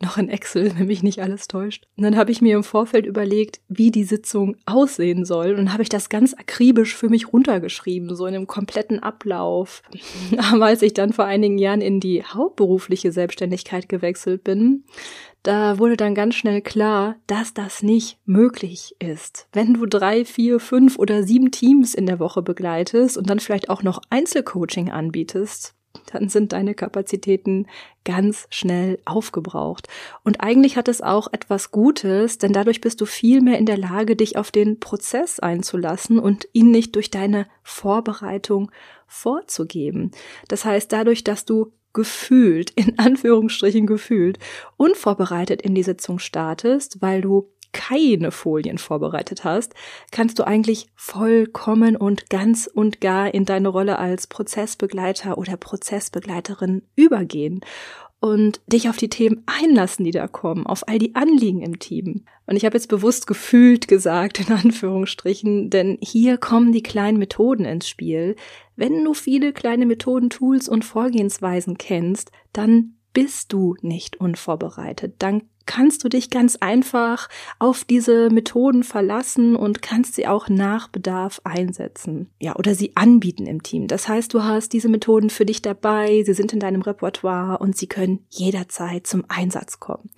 Noch 0.00 0.18
in 0.18 0.28
Excel, 0.28 0.72
wenn 0.78 0.86
mich 0.86 1.02
nicht 1.02 1.20
alles 1.20 1.48
täuscht. 1.48 1.86
Und 1.96 2.04
dann 2.04 2.16
habe 2.16 2.30
ich 2.30 2.40
mir 2.40 2.56
im 2.56 2.64
Vorfeld 2.64 3.06
überlegt, 3.06 3.60
wie 3.68 3.90
die 3.90 4.04
Sitzung 4.04 4.56
aussehen 4.66 5.24
soll. 5.24 5.54
Und 5.54 5.72
habe 5.72 5.82
ich 5.82 5.88
das 5.88 6.08
ganz 6.08 6.34
akribisch 6.34 6.94
für 6.94 7.08
mich 7.08 7.32
runtergeschrieben, 7.32 8.14
so 8.14 8.26
in 8.26 8.34
einem 8.34 8.46
kompletten 8.46 9.00
Ablauf. 9.00 9.82
Aber 10.52 10.66
als 10.66 10.82
ich 10.82 10.94
dann 10.94 11.12
vor 11.12 11.24
einigen 11.24 11.58
Jahren 11.58 11.80
in 11.80 12.00
die 12.00 12.24
hauptberufliche 12.24 13.12
Selbstständigkeit 13.12 13.88
gewechselt 13.88 14.44
bin, 14.44 14.84
da 15.42 15.78
wurde 15.78 15.96
dann 15.96 16.14
ganz 16.14 16.34
schnell 16.34 16.60
klar, 16.60 17.16
dass 17.26 17.54
das 17.54 17.82
nicht 17.82 18.18
möglich 18.26 18.94
ist. 18.98 19.48
Wenn 19.52 19.74
du 19.74 19.86
drei, 19.86 20.24
vier, 20.24 20.60
fünf 20.60 20.98
oder 20.98 21.22
sieben 21.22 21.50
Teams 21.50 21.94
in 21.94 22.06
der 22.06 22.18
Woche 22.18 22.42
begleitest 22.42 23.16
und 23.16 23.30
dann 23.30 23.40
vielleicht 23.40 23.70
auch 23.70 23.82
noch 23.82 24.02
Einzelcoaching 24.10 24.90
anbietest, 24.90 25.74
dann 26.12 26.28
sind 26.28 26.52
deine 26.52 26.74
Kapazitäten 26.74 27.66
ganz 28.04 28.46
schnell 28.50 28.98
aufgebraucht. 29.04 29.88
Und 30.24 30.40
eigentlich 30.40 30.76
hat 30.76 30.88
es 30.88 31.00
auch 31.00 31.28
etwas 31.32 31.70
Gutes, 31.70 32.38
denn 32.38 32.52
dadurch 32.52 32.80
bist 32.80 33.00
du 33.00 33.06
viel 33.06 33.40
mehr 33.40 33.58
in 33.58 33.66
der 33.66 33.78
Lage, 33.78 34.16
dich 34.16 34.36
auf 34.36 34.50
den 34.50 34.78
Prozess 34.78 35.40
einzulassen 35.40 36.18
und 36.18 36.48
ihn 36.52 36.70
nicht 36.70 36.94
durch 36.94 37.10
deine 37.10 37.46
Vorbereitung 37.62 38.70
vorzugeben. 39.06 40.12
Das 40.48 40.64
heißt, 40.64 40.92
dadurch, 40.92 41.24
dass 41.24 41.44
du 41.44 41.72
gefühlt, 41.92 42.70
in 42.76 42.98
Anführungsstrichen 42.98 43.86
gefühlt, 43.86 44.38
unvorbereitet 44.76 45.62
in 45.62 45.74
die 45.74 45.82
Sitzung 45.82 46.18
startest, 46.18 47.00
weil 47.00 47.20
du 47.20 47.50
keine 47.72 48.32
Folien 48.32 48.78
vorbereitet 48.78 49.44
hast, 49.44 49.74
kannst 50.10 50.38
du 50.38 50.46
eigentlich 50.46 50.88
vollkommen 50.96 51.96
und 51.96 52.28
ganz 52.28 52.66
und 52.66 53.00
gar 53.00 53.32
in 53.32 53.44
deine 53.44 53.68
Rolle 53.68 53.98
als 53.98 54.26
Prozessbegleiter 54.26 55.38
oder 55.38 55.56
Prozessbegleiterin 55.56 56.82
übergehen 56.96 57.60
und 58.20 58.60
dich 58.66 58.88
auf 58.88 58.98
die 58.98 59.08
Themen 59.08 59.42
einlassen, 59.46 60.04
die 60.04 60.10
da 60.10 60.28
kommen, 60.28 60.66
auf 60.66 60.86
all 60.86 60.98
die 60.98 61.14
Anliegen 61.14 61.62
im 61.62 61.78
Team. 61.78 62.24
Und 62.46 62.56
ich 62.56 62.64
habe 62.66 62.76
jetzt 62.76 62.88
bewusst 62.88 63.26
gefühlt 63.26 63.88
gesagt, 63.88 64.40
in 64.40 64.54
Anführungsstrichen, 64.54 65.70
denn 65.70 65.98
hier 66.02 66.36
kommen 66.36 66.72
die 66.72 66.82
kleinen 66.82 67.18
Methoden 67.18 67.64
ins 67.64 67.88
Spiel. 67.88 68.36
Wenn 68.76 69.02
du 69.04 69.14
viele 69.14 69.52
kleine 69.52 69.86
Methoden, 69.86 70.28
Tools 70.28 70.68
und 70.68 70.84
Vorgehensweisen 70.84 71.78
kennst, 71.78 72.30
dann 72.52 72.94
bist 73.12 73.52
du 73.52 73.74
nicht 73.80 74.20
unvorbereitet. 74.20 75.14
Dann 75.18 75.42
kannst 75.70 76.02
du 76.02 76.08
dich 76.08 76.30
ganz 76.30 76.56
einfach 76.56 77.28
auf 77.60 77.84
diese 77.84 78.28
Methoden 78.28 78.82
verlassen 78.82 79.54
und 79.54 79.82
kannst 79.82 80.16
sie 80.16 80.26
auch 80.26 80.48
nach 80.48 80.88
Bedarf 80.88 81.40
einsetzen. 81.44 82.28
Ja, 82.40 82.56
oder 82.56 82.74
sie 82.74 82.96
anbieten 82.96 83.46
im 83.46 83.62
Team. 83.62 83.86
Das 83.86 84.08
heißt, 84.08 84.34
du 84.34 84.42
hast 84.42 84.72
diese 84.72 84.88
Methoden 84.88 85.30
für 85.30 85.46
dich 85.46 85.62
dabei, 85.62 86.24
sie 86.26 86.34
sind 86.34 86.52
in 86.52 86.58
deinem 86.58 86.82
Repertoire 86.82 87.58
und 87.58 87.76
sie 87.76 87.86
können 87.86 88.26
jederzeit 88.30 89.06
zum 89.06 89.24
Einsatz 89.28 89.78
kommen. 89.78 90.10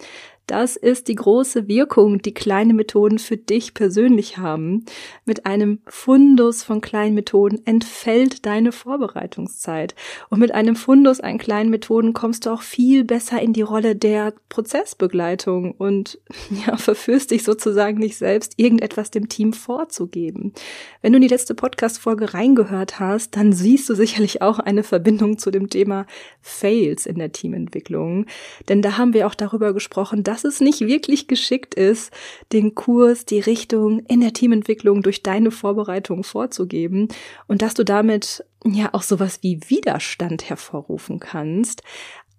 Das 0.53 0.77
ist 0.77 1.09
die 1.09 1.15
große 1.15 1.67
Wirkung, 1.67 2.21
die 2.21 2.35
kleine 2.35 2.75
Methoden 2.75 3.19
für 3.19 3.39
dich 3.39 3.73
persönlich 3.73 4.37
haben. 4.37 4.85
Mit 5.25 5.47
einem 5.47 5.79
Fundus 5.87 6.63
von 6.63 6.83
kleinen 6.83 7.15
Methoden 7.15 7.63
entfällt 7.65 8.45
deine 8.45 8.71
Vorbereitungszeit. 8.71 9.95
Und 10.29 10.41
mit 10.41 10.53
einem 10.53 10.77
Fundus 10.77 11.21
an 11.21 11.39
kleinen 11.39 11.71
Methoden 11.71 12.13
kommst 12.13 12.45
du 12.45 12.51
auch 12.51 12.61
viel 12.61 13.03
besser 13.03 13.41
in 13.41 13.55
die 13.55 13.63
Rolle 13.63 13.97
der 13.97 14.35
Prozessbegleitung 14.51 15.73
und 15.73 16.19
ja, 16.67 16.77
verführst 16.77 17.31
dich 17.31 17.45
sozusagen 17.45 17.97
nicht 17.97 18.19
selbst, 18.19 18.53
irgendetwas 18.59 19.11
dem 19.11 19.31
Team 19.31 19.55
vorzugeben. 19.55 20.53
Wenn 21.01 21.15
du 21.15 21.17
in 21.17 21.23
die 21.23 21.29
letzte 21.29 21.55
Podcast-Folge 21.55 22.35
reingehört 22.35 23.01
hast, 23.01 23.37
dann 23.37 23.55
siehst 23.55 23.89
du 23.89 23.95
sicherlich 23.95 24.43
auch 24.43 24.59
eine 24.59 24.83
Verbindung 24.83 25.39
zu 25.39 25.51
dem 25.51 25.71
Thema 25.71 26.05
Fails 26.43 27.07
in 27.07 27.17
der 27.17 27.33
Teamentwicklung. 27.33 28.27
Denn 28.69 28.83
da 28.83 28.99
haben 28.99 29.15
wir 29.15 29.27
auch 29.27 29.35
darüber 29.35 29.73
gesprochen, 29.73 30.23
dass 30.23 30.42
es 30.45 30.61
nicht 30.61 30.81
wirklich 30.81 31.29
geschickt 31.29 31.75
ist, 31.75 32.13
den 32.53 32.75
Kurs, 32.75 33.25
die 33.25 33.41
Richtung 33.41 34.01
in 34.07 34.21
der 34.21 34.33
Teamentwicklung 34.33 35.03
durch 35.03 35.23
deine 35.23 35.51
Vorbereitung 35.51 36.25
vorzugeben 36.25 37.09
und 37.47 37.63
dass 37.63 37.75
du 37.75 37.85
damit 37.85 38.45
ja 38.65 38.91
auch 38.93 39.03
sowas 39.03 39.39
wie 39.43 39.61
Widerstand 39.69 40.49
hervorrufen 40.49 41.21
kannst. 41.21 41.83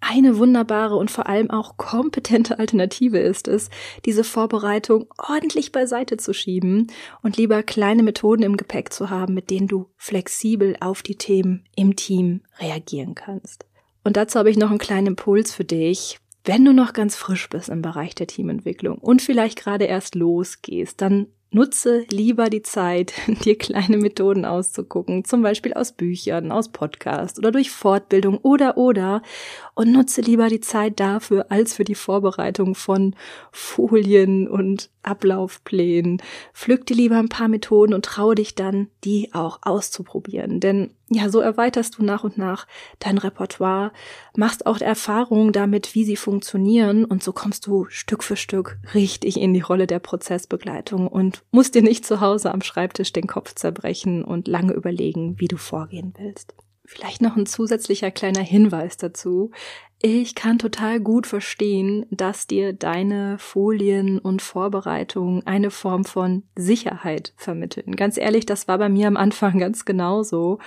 Eine 0.06 0.38
wunderbare 0.38 0.98
und 0.98 1.12
vor 1.12 1.28
allem 1.28 1.50
auch 1.50 1.78
kompetente 1.78 2.60
Alternative 2.60 3.20
ist 3.20 3.48
es, 3.48 3.70
diese 4.04 4.26
Vorbereitung 4.26 5.06
ordentlich 5.18 5.72
beiseite 5.72 6.18
zu 6.18 6.34
schieben 6.34 6.92
und 7.22 7.38
lieber 7.38 7.63
kleine 7.63 8.04
Methoden 8.04 8.44
im 8.44 8.58
Gepäck 8.58 8.92
zu 8.92 9.10
haben, 9.10 9.34
mit 9.34 9.50
denen 9.50 9.70
du 9.70 9.89
flexibel 9.96 10.76
auf 10.82 11.04
die 11.04 11.16
Themen 11.16 11.63
im 11.78 11.96
Team 11.96 12.42
reagieren 12.60 13.16
kannst. 13.16 13.66
Und 14.04 14.18
dazu 14.18 14.39
habe 14.39 14.50
ich 14.50 14.58
noch 14.58 14.70
einen 14.70 14.80
kleinen 14.80 15.08
Impuls 15.08 15.54
für 15.54 15.63
dich. 15.63 16.20
Wenn 16.45 16.65
du 16.65 16.73
noch 16.73 16.93
ganz 16.93 17.15
frisch 17.15 17.49
bist 17.49 17.69
im 17.69 17.82
Bereich 17.82 18.15
der 18.15 18.27
Teamentwicklung 18.27 18.97
und 18.97 19.21
vielleicht 19.21 19.58
gerade 19.58 19.86
erst 19.86 20.15
losgehst, 20.15 21.01
dann 21.01 21.27
nutze 21.53 22.06
lieber 22.10 22.49
die 22.49 22.63
Zeit, 22.63 23.13
dir 23.45 23.58
kleine 23.58 23.97
Methoden 23.97 24.43
auszugucken, 24.43 25.23
zum 25.23 25.41
Beispiel 25.41 25.73
aus 25.73 25.93
Büchern, 25.93 26.51
aus 26.51 26.71
Podcasts 26.71 27.39
oder 27.39 27.51
durch 27.51 27.71
Fortbildung 27.71 28.38
oder 28.39 28.77
oder 28.77 29.21
und 29.75 29.91
nutze 29.91 30.21
lieber 30.21 30.49
die 30.49 30.60
Zeit 30.60 30.99
dafür 30.99 31.45
als 31.49 31.75
für 31.75 31.84
die 31.84 31.95
Vorbereitung 31.95 32.75
von 32.75 33.15
Folien 33.51 34.47
und 34.47 34.89
Ablaufplänen. 35.03 36.21
Pflück 36.53 36.86
dir 36.86 36.95
lieber 36.95 37.17
ein 37.17 37.29
paar 37.29 37.47
Methoden 37.47 37.93
und 37.93 38.06
traue 38.06 38.36
dich 38.36 38.56
dann, 38.56 38.89
die 39.03 39.34
auch 39.34 39.60
auszuprobieren. 39.62 40.60
Denn 40.60 40.91
ja, 41.13 41.30
so 41.30 41.39
erweiterst 41.39 41.97
du 41.97 42.04
nach 42.04 42.23
und 42.23 42.38
nach 42.38 42.67
dein 42.99 43.17
Repertoire, 43.17 43.91
machst 44.36 44.65
auch 44.65 44.80
Erfahrungen 44.82 45.52
damit, 45.52 45.95
wie 45.95 46.04
sie 46.04 46.15
funktionieren 46.15 47.06
und 47.06 47.23
so 47.23 47.32
kommst 47.34 47.67
du 47.67 47.86
Stück 47.89 48.23
für 48.23 48.36
Stück 48.36 48.78
richtig 48.93 49.39
in 49.39 49.54
die 49.54 49.62
Rolle 49.62 49.88
der 49.88 49.99
Prozessbegleitung 49.99 51.08
und 51.08 51.43
musst 51.52 51.76
dir 51.76 51.84
nicht 51.84 52.06
zu 52.06 52.21
Hause 52.21 52.52
am 52.52 52.62
Schreibtisch 52.62 53.13
den 53.13 53.28
Kopf 53.28 53.56
zerbrechen 53.56 54.23
und 54.23 54.47
lange 54.47 54.73
überlegen, 54.73 55.39
wie 55.39 55.47
du 55.47 55.58
vorgehen 55.58 56.13
willst. 56.17 56.54
Vielleicht 56.86 57.21
noch 57.21 57.38
ein 57.38 57.45
zusätzlicher 57.45 58.12
kleiner 58.12 58.41
Hinweis 58.41 58.97
dazu. 58.97 59.52
Ich 60.02 60.36
kann 60.36 60.60
total 60.60 60.99
gut 60.99 61.28
verstehen, 61.28 62.06
dass 62.12 62.45
dir 62.45 62.73
deine 62.73 63.38
Folien 63.39 64.19
und 64.19 64.41
Vorbereitungen 64.41 65.47
eine 65.47 65.71
Form 65.71 66.04
von 66.04 66.43
Sicherheit 66.58 67.34
vermitteln. 67.38 67.95
Ganz 67.95 68.17
ehrlich, 68.17 68.45
das 68.45 68.67
war 68.67 68.78
bei 68.80 68.89
mir 68.89 69.08
am 69.08 69.15
Anfang 69.15 69.60
ganz 69.60 69.86
genauso. 69.86 70.60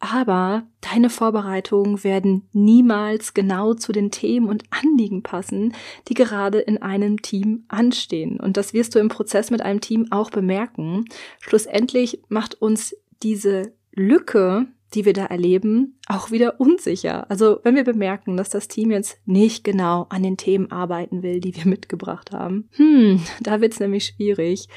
Aber 0.00 0.64
deine 0.80 1.10
Vorbereitungen 1.10 2.02
werden 2.02 2.48
niemals 2.52 3.34
genau 3.34 3.74
zu 3.74 3.92
den 3.92 4.10
Themen 4.10 4.48
und 4.48 4.64
Anliegen 4.70 5.22
passen, 5.22 5.74
die 6.08 6.14
gerade 6.14 6.58
in 6.58 6.80
einem 6.80 7.20
Team 7.20 7.64
anstehen. 7.68 8.40
Und 8.40 8.56
das 8.56 8.72
wirst 8.72 8.94
du 8.94 8.98
im 8.98 9.08
Prozess 9.08 9.50
mit 9.50 9.60
einem 9.60 9.82
Team 9.82 10.06
auch 10.10 10.30
bemerken. 10.30 11.04
Schlussendlich 11.40 12.22
macht 12.28 12.60
uns 12.60 12.96
diese 13.22 13.74
Lücke 13.92 14.68
die 14.94 15.04
wir 15.04 15.12
da 15.12 15.26
erleben, 15.26 15.98
auch 16.08 16.30
wieder 16.30 16.60
unsicher. 16.60 17.30
Also 17.30 17.60
wenn 17.62 17.76
wir 17.76 17.84
bemerken, 17.84 18.36
dass 18.36 18.50
das 18.50 18.68
Team 18.68 18.90
jetzt 18.90 19.18
nicht 19.24 19.62
genau 19.64 20.06
an 20.08 20.22
den 20.22 20.36
Themen 20.36 20.70
arbeiten 20.72 21.22
will, 21.22 21.40
die 21.40 21.54
wir 21.54 21.66
mitgebracht 21.66 22.32
haben, 22.32 22.68
hm, 22.72 23.22
da 23.40 23.60
wird's 23.60 23.80
nämlich 23.80 24.06
schwierig. 24.06 24.68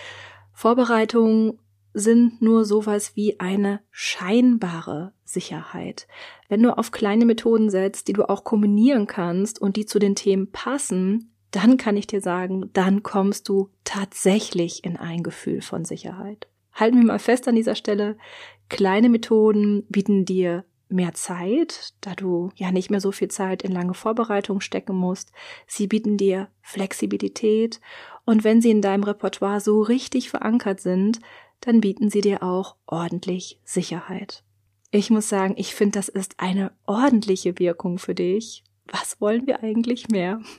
Vorbereitungen 0.54 1.58
sind 1.93 2.41
nur 2.41 2.65
sowas 2.65 3.15
wie 3.15 3.39
eine 3.39 3.82
scheinbare 3.91 5.13
Sicherheit. 5.23 6.08
Wenn 6.49 6.63
du 6.63 6.77
auf 6.77 6.91
kleine 6.91 7.25
Methoden 7.25 7.69
setzt, 7.69 8.08
die 8.08 8.13
du 8.13 8.27
auch 8.29 8.43
kombinieren 8.43 9.08
kannst 9.08 9.62
und 9.62 9.75
die 9.75 9.86
zu 9.86 9.99
den 9.99 10.15
Themen 10.15 10.51
passen, 10.51 11.32
dann 11.51 11.77
kann 11.77 11.97
ich 11.97 12.08
dir 12.08 12.21
sagen, 12.21 12.69
dann 12.73 13.03
kommst 13.03 13.47
du 13.47 13.69
tatsächlich 13.84 14.84
in 14.84 14.97
ein 14.97 15.21
Gefühl 15.21 15.62
von 15.62 15.86
Sicherheit. 15.86 16.47
Halten 16.73 16.97
wir 16.97 17.06
mal 17.06 17.19
fest 17.19 17.47
an 17.47 17.56
dieser 17.56 17.75
Stelle, 17.75 18.17
Kleine 18.69 19.10
Methoden 19.10 19.86
bieten 19.89 20.25
dir 20.25 20.65
mehr 20.89 21.13
Zeit, 21.13 21.93
da 22.01 22.15
du 22.15 22.51
ja 22.56 22.71
nicht 22.71 22.89
mehr 22.89 23.01
so 23.01 23.12
viel 23.12 23.27
Zeit 23.27 23.63
in 23.63 23.71
lange 23.71 23.93
Vorbereitung 23.93 24.62
stecken 24.62 24.95
musst. 24.95 25.32
Sie 25.67 25.88
bieten 25.88 26.17
dir 26.17 26.49
Flexibilität 26.62 27.82
und 28.25 28.43
wenn 28.43 28.62
sie 28.62 28.71
in 28.71 28.82
deinem 28.82 29.03
Repertoire 29.03 29.60
so 29.60 29.82
richtig 29.82 30.29
verankert 30.29 30.79
sind, 30.79 31.19
dann 31.65 31.82
bieten 31.82 32.10
sie 32.10 32.21
dir 32.21 32.43
auch 32.43 32.76
ordentlich 32.86 33.60
Sicherheit. 33.63 34.43
Ich 34.91 35.10
muss 35.10 35.30
sagen, 35.30 35.56
ich 35.58 35.73
finde, 35.73 35.97
das 35.97 36.10
ist 36.10 36.36
eine 36.38 36.71
ordentliche 36.86 37.58
Wirkung 37.58 37.97
für 37.97 38.13
dich. 38.13 38.63
Was 38.86 39.19
wollen 39.21 39.47
wir 39.47 39.63
eigentlich 39.63 40.10
mehr? 40.10 40.41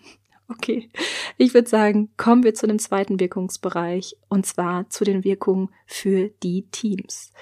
Okay, 0.46 0.90
ich 1.38 1.54
würde 1.54 1.70
sagen, 1.70 2.10
kommen 2.18 2.44
wir 2.44 2.52
zu 2.52 2.66
dem 2.66 2.78
zweiten 2.78 3.18
Wirkungsbereich 3.18 4.14
und 4.28 4.44
zwar 4.44 4.90
zu 4.90 5.02
den 5.02 5.24
Wirkungen 5.24 5.70
für 5.86 6.28
die 6.42 6.66
Teams. 6.70 7.32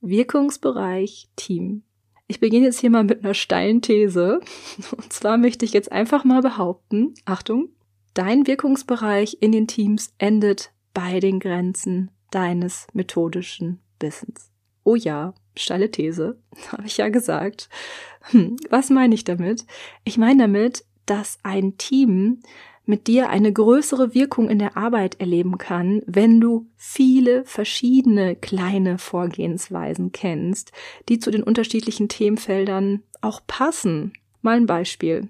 Wirkungsbereich 0.00 1.28
Team. 1.36 1.82
Ich 2.26 2.40
beginne 2.40 2.64
jetzt 2.64 2.80
hier 2.80 2.88
mal 2.88 3.04
mit 3.04 3.22
einer 3.22 3.34
steilen 3.34 3.82
These. 3.82 4.40
Und 4.96 5.12
zwar 5.12 5.36
möchte 5.36 5.66
ich 5.66 5.74
jetzt 5.74 5.92
einfach 5.92 6.24
mal 6.24 6.40
behaupten, 6.40 7.12
Achtung, 7.26 7.68
dein 8.14 8.46
Wirkungsbereich 8.46 9.36
in 9.40 9.52
den 9.52 9.66
Teams 9.66 10.14
endet 10.16 10.72
bei 10.94 11.20
den 11.20 11.40
Grenzen 11.40 12.10
deines 12.30 12.86
methodischen 12.92 13.80
Wissens. 14.00 14.50
Oh 14.84 14.94
ja, 14.94 15.34
steile 15.56 15.90
These, 15.90 16.38
habe 16.72 16.86
ich 16.86 16.96
ja 16.96 17.08
gesagt. 17.08 17.68
Hm, 18.30 18.56
was 18.70 18.90
meine 18.90 19.14
ich 19.14 19.24
damit? 19.24 19.66
Ich 20.04 20.18
meine 20.18 20.44
damit, 20.44 20.84
dass 21.06 21.38
ein 21.42 21.78
Team 21.78 22.40
mit 22.88 23.06
dir 23.06 23.28
eine 23.28 23.52
größere 23.52 24.14
Wirkung 24.14 24.48
in 24.48 24.58
der 24.58 24.78
Arbeit 24.78 25.20
erleben 25.20 25.58
kann, 25.58 26.00
wenn 26.06 26.40
du 26.40 26.66
viele 26.76 27.44
verschiedene 27.44 28.34
kleine 28.34 28.96
Vorgehensweisen 28.96 30.10
kennst, 30.10 30.72
die 31.10 31.18
zu 31.18 31.30
den 31.30 31.42
unterschiedlichen 31.42 32.08
Themenfeldern 32.08 33.02
auch 33.20 33.42
passen. 33.46 34.14
Mal 34.40 34.56
ein 34.56 34.66
Beispiel. 34.66 35.28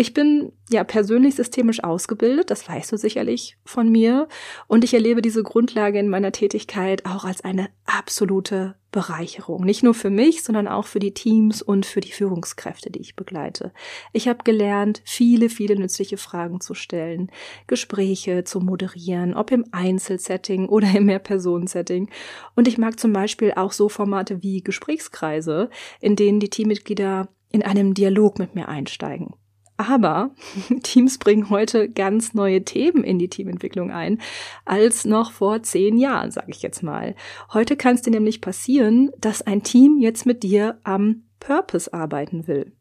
Ich 0.00 0.14
bin 0.14 0.52
ja 0.70 0.84
persönlich 0.84 1.34
systemisch 1.34 1.82
ausgebildet, 1.82 2.52
das 2.52 2.68
weißt 2.68 2.92
du 2.92 2.96
sicherlich 2.96 3.58
von 3.64 3.90
mir, 3.90 4.28
und 4.68 4.84
ich 4.84 4.94
erlebe 4.94 5.22
diese 5.22 5.42
Grundlage 5.42 5.98
in 5.98 6.08
meiner 6.08 6.30
Tätigkeit 6.30 7.04
auch 7.04 7.24
als 7.24 7.40
eine 7.40 7.68
absolute 7.84 8.76
Bereicherung, 8.92 9.64
nicht 9.64 9.82
nur 9.82 9.94
für 9.94 10.10
mich, 10.10 10.44
sondern 10.44 10.68
auch 10.68 10.86
für 10.86 11.00
die 11.00 11.14
Teams 11.14 11.62
und 11.62 11.84
für 11.84 12.00
die 12.00 12.12
Führungskräfte, 12.12 12.92
die 12.92 13.00
ich 13.00 13.16
begleite. 13.16 13.72
Ich 14.12 14.28
habe 14.28 14.44
gelernt, 14.44 15.02
viele, 15.04 15.48
viele 15.48 15.74
nützliche 15.74 16.16
Fragen 16.16 16.60
zu 16.60 16.74
stellen, 16.74 17.32
Gespräche 17.66 18.44
zu 18.44 18.60
moderieren, 18.60 19.34
ob 19.34 19.50
im 19.50 19.64
Einzelsetting 19.72 20.68
oder 20.68 20.96
im 20.96 21.06
Mehrpersonensetting. 21.06 22.08
Und 22.54 22.68
ich 22.68 22.78
mag 22.78 23.00
zum 23.00 23.12
Beispiel 23.12 23.54
auch 23.56 23.72
so 23.72 23.88
Formate 23.88 24.44
wie 24.44 24.62
Gesprächskreise, 24.62 25.70
in 26.00 26.14
denen 26.14 26.38
die 26.38 26.50
Teammitglieder 26.50 27.26
in 27.50 27.64
einem 27.64 27.94
Dialog 27.94 28.38
mit 28.38 28.54
mir 28.54 28.68
einsteigen. 28.68 29.34
Aber 29.78 30.32
Teams 30.82 31.16
bringen 31.18 31.48
heute 31.48 31.88
ganz 31.88 32.34
neue 32.34 32.64
Themen 32.64 33.04
in 33.04 33.18
die 33.18 33.28
Teamentwicklung 33.28 33.90
ein, 33.90 34.20
als 34.66 35.06
noch 35.06 35.32
vor 35.32 35.62
zehn 35.62 35.96
Jahren, 35.96 36.30
sage 36.32 36.50
ich 36.50 36.60
jetzt 36.60 36.82
mal. 36.82 37.14
Heute 37.54 37.76
kann 37.76 37.94
es 37.94 38.02
dir 38.02 38.10
nämlich 38.10 38.40
passieren, 38.42 39.10
dass 39.18 39.40
ein 39.40 39.62
Team 39.62 39.98
jetzt 39.98 40.26
mit 40.26 40.42
dir 40.42 40.78
am 40.82 41.22
Purpose 41.38 41.94
arbeiten 41.94 42.48
will. 42.48 42.72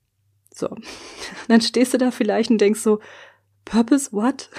So, 0.54 0.76
dann 1.48 1.62
stehst 1.62 1.94
du 1.94 2.00
da 2.00 2.12
vielleicht 2.12 2.50
und 2.50 2.60
denkst 2.60 2.82
so, 2.82 3.00
Purpose 3.64 4.12
what? 4.12 4.50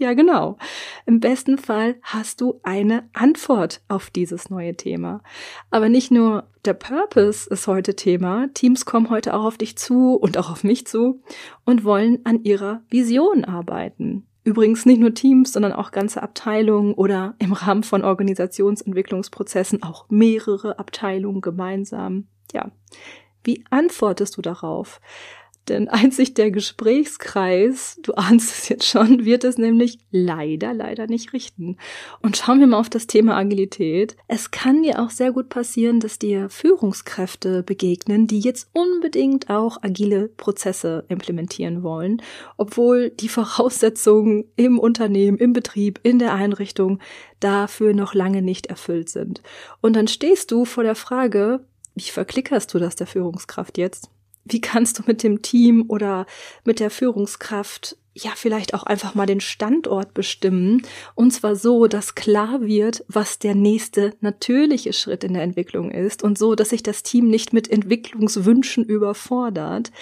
Ja, 0.00 0.14
genau. 0.14 0.56
Im 1.04 1.20
besten 1.20 1.58
Fall 1.58 1.96
hast 2.00 2.40
du 2.40 2.58
eine 2.62 3.10
Antwort 3.12 3.82
auf 3.86 4.08
dieses 4.08 4.48
neue 4.48 4.74
Thema. 4.74 5.22
Aber 5.70 5.90
nicht 5.90 6.10
nur 6.10 6.48
der 6.64 6.72
Purpose 6.72 7.46
ist 7.50 7.66
heute 7.66 7.94
Thema. 7.96 8.48
Teams 8.54 8.86
kommen 8.86 9.10
heute 9.10 9.34
auch 9.34 9.44
auf 9.44 9.58
dich 9.58 9.76
zu 9.76 10.14
und 10.14 10.38
auch 10.38 10.50
auf 10.50 10.64
mich 10.64 10.86
zu 10.86 11.22
und 11.66 11.84
wollen 11.84 12.20
an 12.24 12.44
ihrer 12.44 12.80
Vision 12.88 13.44
arbeiten. 13.44 14.26
Übrigens 14.42 14.86
nicht 14.86 15.00
nur 15.00 15.12
Teams, 15.12 15.52
sondern 15.52 15.74
auch 15.74 15.90
ganze 15.90 16.22
Abteilungen 16.22 16.94
oder 16.94 17.34
im 17.38 17.52
Rahmen 17.52 17.82
von 17.82 18.02
Organisationsentwicklungsprozessen 18.02 19.82
auch 19.82 20.06
mehrere 20.08 20.78
Abteilungen 20.78 21.42
gemeinsam. 21.42 22.26
Ja. 22.54 22.70
Wie 23.44 23.66
antwortest 23.68 24.38
du 24.38 24.40
darauf? 24.40 24.98
Denn 25.68 25.88
einzig 25.88 26.34
der 26.34 26.50
Gesprächskreis, 26.50 27.98
du 28.02 28.14
ahnst 28.14 28.50
es 28.50 28.68
jetzt 28.68 28.86
schon, 28.86 29.24
wird 29.24 29.44
es 29.44 29.58
nämlich 29.58 29.98
leider, 30.10 30.74
leider 30.74 31.06
nicht 31.06 31.32
richten. 31.32 31.76
Und 32.22 32.36
schauen 32.36 32.60
wir 32.60 32.66
mal 32.66 32.80
auf 32.80 32.90
das 32.90 33.06
Thema 33.06 33.36
Agilität. 33.36 34.16
Es 34.26 34.50
kann 34.50 34.82
dir 34.82 35.00
auch 35.00 35.10
sehr 35.10 35.32
gut 35.32 35.48
passieren, 35.48 36.00
dass 36.00 36.18
dir 36.18 36.48
Führungskräfte 36.48 37.62
begegnen, 37.62 38.26
die 38.26 38.40
jetzt 38.40 38.68
unbedingt 38.72 39.48
auch 39.48 39.78
agile 39.82 40.28
Prozesse 40.28 41.04
implementieren 41.08 41.82
wollen, 41.82 42.20
obwohl 42.56 43.10
die 43.10 43.28
Voraussetzungen 43.28 44.46
im 44.56 44.78
Unternehmen, 44.78 45.38
im 45.38 45.52
Betrieb, 45.52 46.00
in 46.02 46.18
der 46.18 46.34
Einrichtung 46.34 46.98
dafür 47.38 47.94
noch 47.94 48.14
lange 48.14 48.42
nicht 48.42 48.66
erfüllt 48.66 49.08
sind. 49.08 49.42
Und 49.80 49.94
dann 49.94 50.08
stehst 50.08 50.50
du 50.50 50.64
vor 50.64 50.82
der 50.82 50.96
Frage, 50.96 51.64
wie 51.94 52.02
verklickerst 52.02 52.72
du 52.74 52.78
das 52.78 52.96
der 52.96 53.06
Führungskraft 53.06 53.78
jetzt? 53.78 54.10
Wie 54.44 54.60
kannst 54.60 54.98
du 54.98 55.02
mit 55.06 55.22
dem 55.22 55.42
Team 55.42 55.84
oder 55.88 56.26
mit 56.64 56.80
der 56.80 56.90
Führungskraft 56.90 57.96
ja 58.14 58.32
vielleicht 58.34 58.74
auch 58.74 58.82
einfach 58.82 59.14
mal 59.14 59.26
den 59.26 59.40
Standort 59.40 60.14
bestimmen 60.14 60.82
und 61.14 61.30
zwar 61.30 61.54
so, 61.54 61.86
dass 61.86 62.14
klar 62.14 62.60
wird, 62.62 63.04
was 63.08 63.38
der 63.38 63.54
nächste 63.54 64.14
natürliche 64.20 64.92
Schritt 64.92 65.22
in 65.22 65.34
der 65.34 65.42
Entwicklung 65.42 65.90
ist 65.90 66.22
und 66.22 66.36
so, 66.36 66.54
dass 66.54 66.70
sich 66.70 66.82
das 66.82 67.02
Team 67.02 67.28
nicht 67.28 67.52
mit 67.52 67.70
Entwicklungswünschen 67.70 68.84
überfordert. 68.84 69.92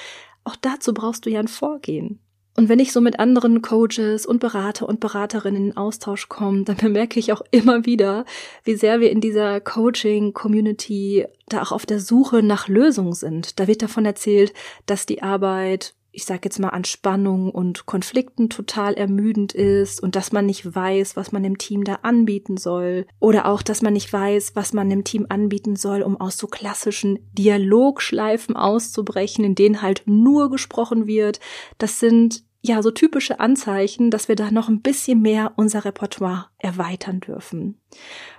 Auch 0.44 0.56
dazu 0.56 0.94
brauchst 0.94 1.26
du 1.26 1.30
ja 1.30 1.40
ein 1.40 1.48
Vorgehen. 1.48 2.20
Und 2.58 2.68
wenn 2.68 2.80
ich 2.80 2.92
so 2.92 3.00
mit 3.00 3.20
anderen 3.20 3.62
Coaches 3.62 4.26
und 4.26 4.40
Berater 4.40 4.88
und 4.88 4.98
Beraterinnen 4.98 5.68
in 5.68 5.76
Austausch 5.76 6.28
komme, 6.28 6.64
dann 6.64 6.76
bemerke 6.82 7.20
ich 7.20 7.32
auch 7.32 7.42
immer 7.52 7.86
wieder, 7.86 8.24
wie 8.64 8.74
sehr 8.74 8.98
wir 8.98 9.12
in 9.12 9.20
dieser 9.20 9.60
Coaching-Community 9.60 11.26
da 11.48 11.62
auch 11.62 11.70
auf 11.70 11.86
der 11.86 12.00
Suche 12.00 12.42
nach 12.42 12.66
Lösungen 12.66 13.12
sind. 13.12 13.60
Da 13.60 13.68
wird 13.68 13.82
davon 13.82 14.04
erzählt, 14.04 14.54
dass 14.86 15.06
die 15.06 15.22
Arbeit 15.22 15.94
ich 16.10 16.24
sage 16.24 16.40
jetzt 16.44 16.58
mal, 16.58 16.70
an 16.70 16.84
Spannung 16.84 17.52
und 17.52 17.86
Konflikten 17.86 18.50
total 18.50 18.94
ermüdend 18.94 19.52
ist 19.52 20.02
und 20.02 20.16
dass 20.16 20.32
man 20.32 20.46
nicht 20.46 20.74
weiß, 20.74 21.14
was 21.14 21.30
man 21.30 21.44
dem 21.44 21.58
Team 21.58 21.84
da 21.84 22.00
anbieten 22.02 22.56
soll. 22.56 23.06
Oder 23.20 23.46
auch, 23.46 23.62
dass 23.62 23.82
man 23.82 23.92
nicht 23.92 24.12
weiß, 24.12 24.56
was 24.56 24.72
man 24.72 24.90
dem 24.90 25.04
Team 25.04 25.26
anbieten 25.28 25.76
soll, 25.76 26.02
um 26.02 26.20
aus 26.20 26.36
so 26.36 26.48
klassischen 26.48 27.20
Dialogschleifen 27.34 28.56
auszubrechen, 28.56 29.44
in 29.44 29.54
denen 29.54 29.80
halt 29.80 30.02
nur 30.06 30.50
gesprochen 30.50 31.06
wird. 31.06 31.38
Das 31.76 32.00
sind 32.00 32.42
ja, 32.68 32.82
so 32.82 32.90
typische 32.90 33.40
Anzeichen, 33.40 34.10
dass 34.10 34.28
wir 34.28 34.36
da 34.36 34.50
noch 34.50 34.68
ein 34.68 34.82
bisschen 34.82 35.22
mehr 35.22 35.52
unser 35.56 35.84
Repertoire 35.84 36.46
erweitern 36.58 37.20
dürfen. 37.20 37.80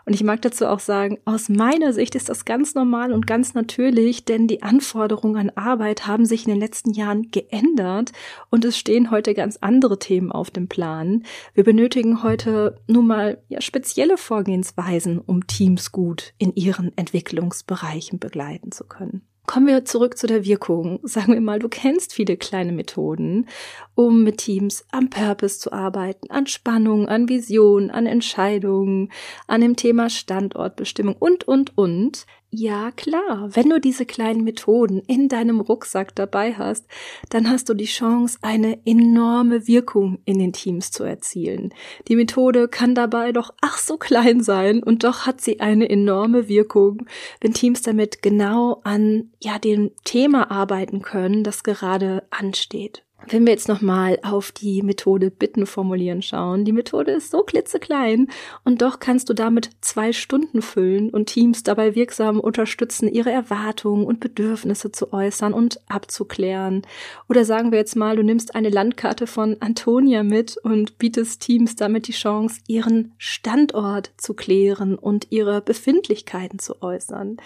Und 0.06 0.14
ich 0.14 0.24
mag 0.24 0.42
dazu 0.44 0.68
auch 0.68 0.80
sagen, 0.80 1.18
aus 1.26 1.50
meiner 1.50 1.94
Sicht 1.94 2.14
ist 2.14 2.30
das 2.30 2.46
ganz 2.46 2.76
normal 2.76 3.12
und 3.12 3.26
ganz 3.26 3.56
natürlich, 3.56 4.26
denn 4.26 4.48
die 4.48 4.62
Anforderungen 4.62 5.38
an 5.38 5.50
Arbeit 5.56 6.06
haben 6.06 6.26
sich 6.26 6.46
in 6.46 6.52
den 6.52 6.60
letzten 6.60 6.94
Jahren 6.94 7.32
geändert 7.32 8.12
und 8.52 8.66
es 8.66 8.78
stehen 8.78 9.10
heute 9.10 9.34
ganz 9.34 9.58
andere 9.62 9.98
Themen 9.98 10.32
auf 10.32 10.52
dem 10.52 10.68
Plan. 10.68 11.24
Wir 11.56 11.64
benötigen 11.64 12.22
heute 12.22 12.80
nun 12.88 13.08
mal 13.08 13.42
ja, 13.50 13.62
spezielle 13.62 14.18
Vorgehensweisen, 14.18 15.20
um 15.20 15.48
Teams 15.48 15.92
gut 15.92 16.34
in 16.38 16.54
ihren 16.56 16.96
Entwicklungsbereichen 16.96 18.20
begleiten 18.20 18.72
zu 18.72 18.86
können. 18.86 19.29
Kommen 19.50 19.66
wir 19.66 19.84
zurück 19.84 20.16
zu 20.16 20.28
der 20.28 20.46
Wirkung. 20.46 21.00
Sagen 21.02 21.34
wir 21.34 21.42
mal, 21.42 21.58
du 21.58 21.70
kennst 21.70 22.14
viele 22.14 22.38
kleine 22.38 22.72
Methoden, 22.72 23.48
um 23.96 24.24
mit 24.24 24.38
Teams 24.38 24.86
am 24.92 25.10
Purpose 25.10 25.58
zu 25.58 25.74
arbeiten, 25.74 26.30
an 26.30 26.46
Spannung, 26.46 27.08
an 27.08 27.30
Vision, 27.30 27.90
an 27.90 28.06
Entscheidungen, 28.06 29.12
an 29.48 29.62
dem 29.62 29.76
Thema 29.76 30.12
Standortbestimmung 30.12 31.16
und, 31.18 31.48
und, 31.48 31.76
und. 31.80 32.28
Ja, 32.52 32.90
klar. 32.90 33.50
Wenn 33.56 33.70
du 33.70 33.80
diese 33.80 34.08
kleinen 34.08 34.44
Methoden 34.44 35.04
in 35.06 35.30
deinem 35.30 35.60
Rucksack 35.60 36.16
dabei 36.16 36.56
hast, 36.56 36.88
dann 37.30 37.48
hast 37.48 37.70
du 37.70 37.76
die 37.76 37.86
Chance, 37.86 38.40
eine 38.42 38.80
enorme 38.88 39.68
Wirkung 39.68 40.18
in 40.26 40.40
den 40.40 40.52
Teams 40.52 40.90
zu 40.90 41.04
erzielen. 41.04 41.72
Die 42.08 42.16
Methode 42.16 42.68
kann 42.68 42.96
dabei 42.96 43.34
doch 43.34 43.54
ach 43.62 43.78
so 43.78 43.98
klein 43.98 44.42
sein 44.42 44.82
und 44.82 45.04
doch 45.04 45.28
hat 45.28 45.42
sie 45.42 45.60
eine 45.60 45.90
enorme 45.90 46.48
Wirkung, 46.48 47.06
wenn 47.40 47.54
Teams 47.54 47.84
damit 47.84 48.24
genau 48.24 48.82
an, 48.84 49.32
ja, 49.40 49.60
dem 49.60 49.92
Thema 50.04 50.50
arbeiten 50.50 51.04
können, 51.04 51.44
das 51.44 51.64
gerade 51.64 52.24
ansteht. 52.32 53.04
Wenn 53.28 53.46
wir 53.46 53.52
jetzt 53.52 53.68
nochmal 53.68 54.18
auf 54.24 54.52
die 54.52 54.82
Methode 54.82 55.30
Bitten 55.30 55.66
formulieren 55.66 56.22
schauen, 56.22 56.64
die 56.64 56.72
Methode 56.72 57.12
ist 57.12 57.32
so 57.32 57.44
klitzeklein 57.44 58.28
und 58.64 58.82
doch 58.82 59.00
kannst 59.00 59.30
du 59.30 59.34
damit 59.34 59.72
zwei 59.82 60.14
Stunden 60.14 60.62
füllen 60.62 61.10
und 61.10 61.28
Teams 61.28 61.64
dabei 61.64 61.96
wirksam 61.96 62.40
unterstützen, 62.40 63.10
ihre 63.10 63.32
Erwartungen 63.32 64.06
und 64.06 64.22
Bedürfnisse 64.22 64.92
zu 64.92 65.12
äußern 65.12 65.54
und 65.54 65.80
abzuklären. 65.90 66.84
Oder 67.28 67.44
sagen 67.44 67.72
wir 67.72 67.78
jetzt 67.78 67.98
mal, 67.98 68.16
du 68.16 68.24
nimmst 68.24 68.56
eine 68.56 68.70
Landkarte 68.70 69.28
von 69.28 69.58
Antonia 69.60 70.24
mit 70.24 70.58
und 70.58 70.98
bietest 70.98 71.42
Teams 71.42 71.76
damit 71.76 72.08
die 72.08 72.14
Chance, 72.14 72.62
ihren 72.68 73.14
Standort 73.18 74.12
zu 74.18 74.34
klären 74.34 74.96
und 74.96 75.28
ihre 75.30 75.62
Befindlichkeiten 75.62 76.58
zu 76.58 76.82
äußern. 76.82 77.38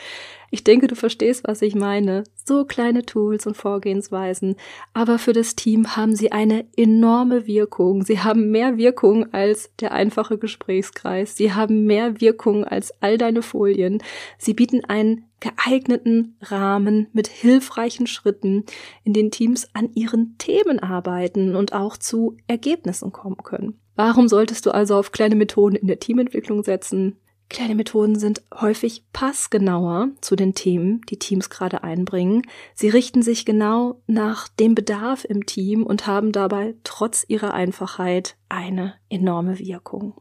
Ich 0.53 0.63
denke, 0.63 0.85
du 0.85 0.93
verstehst, 0.93 1.47
was 1.47 1.63
ich 1.63 1.73
meine. 1.73 2.25
So 2.45 2.63
kleine 2.63 3.07
Tools 3.07 3.47
und 3.47 3.57
Vorgehensweisen, 3.57 4.55
aber 4.93 5.17
für 5.17 5.33
das 5.33 5.55
Team 5.55 5.95
haben 5.95 6.15
sie 6.15 6.31
eine 6.31 6.67
enorme 6.77 7.47
Wirkung. 7.47 8.03
Sie 8.03 8.19
haben 8.19 8.51
mehr 8.51 8.77
Wirkung 8.77 9.33
als 9.33 9.71
der 9.79 9.93
einfache 9.93 10.37
Gesprächskreis. 10.37 11.35
Sie 11.35 11.53
haben 11.53 11.85
mehr 11.85 12.21
Wirkung 12.21 12.65
als 12.65 12.93
all 13.01 13.17
deine 13.17 13.41
Folien. 13.41 13.97
Sie 14.37 14.53
bieten 14.53 14.85
einen 14.85 15.25
geeigneten 15.39 16.37
Rahmen 16.39 17.07
mit 17.13 17.29
hilfreichen 17.29 18.05
Schritten, 18.05 18.63
in 19.03 19.13
den 19.13 19.31
Teams 19.31 19.67
an 19.73 19.89
ihren 19.95 20.37
Themen 20.37 20.77
arbeiten 20.77 21.55
und 21.55 21.73
auch 21.73 21.97
zu 21.97 22.37
Ergebnissen 22.45 23.11
kommen 23.11 23.37
können. 23.37 23.79
Warum 23.95 24.27
solltest 24.27 24.67
du 24.67 24.71
also 24.71 24.97
auf 24.97 25.11
kleine 25.11 25.35
Methoden 25.35 25.75
in 25.75 25.87
der 25.87 25.99
Teamentwicklung 25.99 26.63
setzen? 26.63 27.17
Kleine 27.49 27.75
Methoden 27.75 28.17
sind 28.17 28.41
häufig 28.53 29.03
passgenauer 29.13 30.09
zu 30.21 30.35
den 30.35 30.55
Themen, 30.55 31.01
die 31.09 31.19
Teams 31.19 31.49
gerade 31.49 31.83
einbringen. 31.83 32.41
Sie 32.73 32.89
richten 32.89 33.21
sich 33.21 33.45
genau 33.45 34.01
nach 34.07 34.47
dem 34.47 34.73
Bedarf 34.73 35.23
im 35.25 35.45
Team 35.45 35.83
und 35.83 36.07
haben 36.07 36.31
dabei 36.31 36.75
trotz 36.83 37.23
ihrer 37.27 37.53
Einfachheit 37.53 38.35
eine 38.49 38.95
enorme 39.09 39.59
Wirkung. 39.59 40.15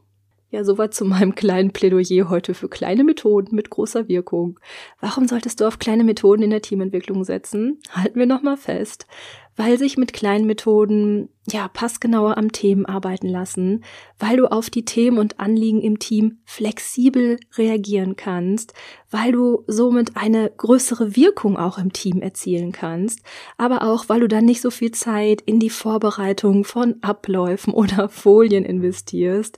Ja, 0.53 0.63
soweit 0.63 0.93
zu 0.93 1.03
meinem 1.03 1.33
kleinen 1.33 1.71
Plädoyer 1.71 2.29
heute 2.29 2.53
für 2.53 2.69
kleine 2.69 3.03
Methoden 3.03 3.55
mit 3.55 3.71
großer 3.71 4.07
Wirkung. 4.07 4.59
Warum 4.99 5.27
solltest 5.27 5.59
du 5.59 5.65
auf 5.65 5.79
kleine 5.79 6.03
Methoden 6.03 6.43
in 6.43 6.51
der 6.51 6.61
Teamentwicklung 6.61 7.23
setzen? 7.23 7.79
Halten 7.89 8.19
wir 8.19 8.27
nochmal 8.27 8.57
fest 8.57 9.07
weil 9.55 9.77
sich 9.77 9.97
mit 9.97 10.13
kleinen 10.13 10.45
Methoden 10.45 11.29
ja 11.49 11.67
passgenauer 11.67 12.37
am 12.37 12.51
Themen 12.51 12.85
arbeiten 12.85 13.27
lassen, 13.27 13.83
weil 14.17 14.37
du 14.37 14.51
auf 14.51 14.69
die 14.69 14.85
Themen 14.85 15.17
und 15.17 15.39
Anliegen 15.39 15.81
im 15.81 15.99
Team 15.99 16.39
flexibel 16.45 17.39
reagieren 17.57 18.15
kannst, 18.15 18.73
weil 19.11 19.31
du 19.31 19.63
somit 19.67 20.15
eine 20.15 20.51
größere 20.55 21.15
Wirkung 21.15 21.57
auch 21.57 21.77
im 21.77 21.91
Team 21.91 22.21
erzielen 22.21 22.71
kannst, 22.71 23.21
aber 23.57 23.83
auch 23.83 24.09
weil 24.09 24.21
du 24.21 24.27
dann 24.27 24.45
nicht 24.45 24.61
so 24.61 24.71
viel 24.71 24.91
Zeit 24.91 25.41
in 25.41 25.59
die 25.59 25.69
Vorbereitung 25.69 26.63
von 26.63 26.95
Abläufen 27.01 27.73
oder 27.73 28.09
Folien 28.09 28.65
investierst 28.65 29.57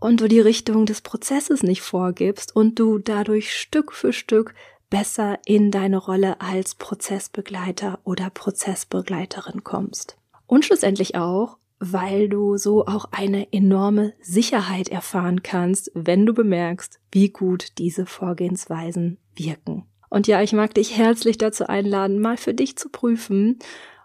und 0.00 0.20
du 0.20 0.28
die 0.28 0.40
Richtung 0.40 0.86
des 0.86 1.00
Prozesses 1.00 1.62
nicht 1.62 1.82
vorgibst 1.82 2.54
und 2.54 2.78
du 2.78 2.98
dadurch 2.98 3.52
Stück 3.56 3.92
für 3.92 4.12
Stück 4.12 4.54
besser 4.90 5.38
in 5.44 5.70
deine 5.70 5.98
Rolle 5.98 6.40
als 6.40 6.74
Prozessbegleiter 6.74 7.98
oder 8.04 8.30
Prozessbegleiterin 8.30 9.64
kommst. 9.64 10.16
Und 10.46 10.64
schlussendlich 10.64 11.16
auch, 11.16 11.58
weil 11.78 12.28
du 12.28 12.56
so 12.56 12.86
auch 12.86 13.06
eine 13.10 13.52
enorme 13.52 14.14
Sicherheit 14.20 14.88
erfahren 14.88 15.42
kannst, 15.42 15.90
wenn 15.94 16.24
du 16.24 16.32
bemerkst, 16.32 17.00
wie 17.12 17.28
gut 17.28 17.78
diese 17.78 18.06
Vorgehensweisen 18.06 19.18
wirken. 19.34 19.84
Und 20.08 20.26
ja, 20.26 20.40
ich 20.40 20.52
mag 20.52 20.72
dich 20.74 20.96
herzlich 20.96 21.36
dazu 21.36 21.66
einladen, 21.66 22.20
mal 22.20 22.36
für 22.36 22.54
dich 22.54 22.76
zu 22.78 22.88
prüfen, 22.88 23.58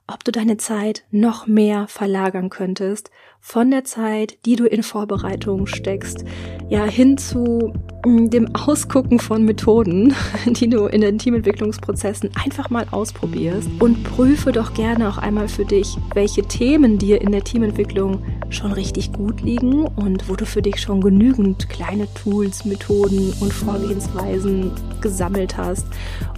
ob 0.07 0.23
du 0.23 0.31
deine 0.31 0.57
Zeit 0.57 1.05
noch 1.11 1.47
mehr 1.47 1.87
verlagern 1.87 2.49
könntest 2.49 3.11
von 3.43 3.71
der 3.71 3.83
Zeit, 3.83 4.37
die 4.45 4.55
du 4.55 4.65
in 4.65 4.83
Vorbereitung 4.83 5.65
steckst, 5.65 6.23
ja, 6.69 6.85
hin 6.85 7.17
zu 7.17 7.73
mm, 8.05 8.29
dem 8.29 8.55
Ausgucken 8.55 9.19
von 9.19 9.43
Methoden, 9.43 10.13
die 10.45 10.69
du 10.69 10.85
in 10.85 11.01
den 11.01 11.17
Teamentwicklungsprozessen 11.17 12.29
einfach 12.41 12.69
mal 12.69 12.85
ausprobierst. 12.91 13.67
Und 13.79 14.03
prüfe 14.03 14.51
doch 14.51 14.73
gerne 14.73 15.09
auch 15.09 15.17
einmal 15.17 15.49
für 15.49 15.65
dich, 15.65 15.97
welche 16.13 16.43
Themen 16.43 16.99
dir 16.99 17.19
in 17.19 17.31
der 17.31 17.43
Teamentwicklung 17.43 18.23
schon 18.49 18.71
richtig 18.71 19.11
gut 19.11 19.41
liegen 19.41 19.85
und 19.85 20.29
wo 20.29 20.35
du 20.35 20.45
für 20.45 20.61
dich 20.61 20.79
schon 20.79 21.01
genügend 21.01 21.67
kleine 21.67 22.07
Tools, 22.13 22.63
Methoden 22.63 23.33
und 23.39 23.51
Vorgehensweisen 23.51 24.71
gesammelt 25.01 25.57
hast 25.57 25.87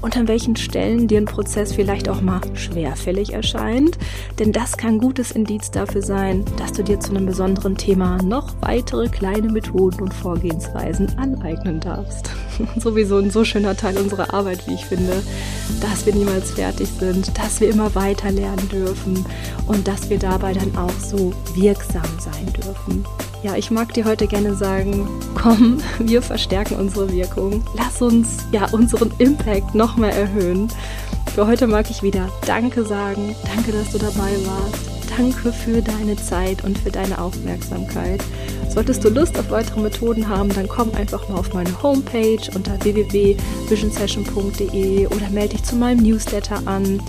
und 0.01 0.15
an 0.17 0.27
welchen 0.27 0.55
Stellen 0.55 1.07
dir 1.07 1.19
ein 1.19 1.25
Prozess 1.25 1.73
vielleicht 1.73 2.07
auch 2.07 2.21
mal 2.21 2.41
schwerfällig 2.53 3.33
erscheint, 3.33 3.97
denn 4.39 4.51
das 4.51 4.77
kann 4.77 4.99
gutes 4.99 5.31
Indiz 5.31 5.69
dafür 5.69 6.01
sein, 6.01 6.45
dass 6.57 6.71
du 6.73 6.83
dir 6.83 6.92
dir 6.93 6.99
zu 6.99 7.09
einem 7.09 7.25
besonderen 7.25 7.75
Thema 7.75 8.21
noch 8.21 8.53
weitere 8.61 9.07
kleine 9.09 9.51
Methoden 9.51 10.01
und 10.03 10.13
Vorgehensweisen 10.13 11.17
aneignen 11.17 11.79
darfst. 11.79 12.29
Sowieso 12.77 13.17
ein 13.17 13.31
so 13.31 13.43
schöner 13.43 13.75
Teil 13.75 13.97
unserer 13.97 14.33
Arbeit, 14.33 14.67
wie 14.67 14.75
ich 14.75 14.85
finde, 14.85 15.23
dass 15.81 16.05
wir 16.05 16.13
niemals 16.13 16.51
fertig 16.51 16.87
sind, 16.99 17.35
dass 17.37 17.59
wir 17.59 17.69
immer 17.69 17.95
weiter 17.95 18.31
lernen 18.31 18.69
dürfen 18.69 19.25
und 19.65 19.87
dass 19.87 20.09
wir 20.09 20.19
dabei 20.19 20.53
dann 20.53 20.75
auch 20.77 20.91
so 20.99 21.33
wirksam 21.55 22.03
sein 22.19 22.53
dürfen. 22.53 23.05
Ja, 23.41 23.55
ich 23.55 23.71
mag 23.71 23.93
dir 23.93 24.05
heute 24.05 24.27
gerne 24.27 24.55
sagen, 24.55 25.07
komm, 25.33 25.79
wir 25.99 26.21
verstärken 26.21 26.75
unsere 26.75 27.11
Wirkung. 27.11 27.63
Lass 27.75 28.01
uns 28.03 28.45
ja 28.51 28.67
unseren 28.71 29.11
Impact 29.17 29.73
noch 29.73 29.97
mehr 29.97 30.15
erhöhen. 30.15 30.67
Für 31.33 31.47
heute 31.47 31.65
mag 31.65 31.89
ich 31.89 32.03
wieder 32.03 32.29
Danke 32.45 32.83
sagen. 32.83 33.35
Danke, 33.55 33.71
dass 33.71 33.91
du 33.91 33.97
dabei 33.97 34.31
warst. 34.45 34.92
Danke 35.17 35.51
für 35.53 35.81
deine 35.81 36.15
Zeit 36.15 36.63
und 36.63 36.77
für 36.77 36.89
deine 36.89 37.19
Aufmerksamkeit. 37.19 38.23
Solltest 38.69 39.03
du 39.03 39.09
Lust 39.09 39.37
auf 39.37 39.51
weitere 39.51 39.81
Methoden 39.81 40.25
haben, 40.27 40.49
dann 40.49 40.67
komm 40.67 40.91
einfach 40.95 41.29
mal 41.29 41.37
auf 41.37 41.53
meine 41.53 41.83
Homepage 41.83 42.41
unter 42.55 42.83
www.visionsession.de 42.83 45.05
oder 45.05 45.29
melde 45.29 45.55
dich 45.55 45.63
zu 45.63 45.75
meinem 45.75 46.01
Newsletter 46.01 46.59
an. 46.65 46.99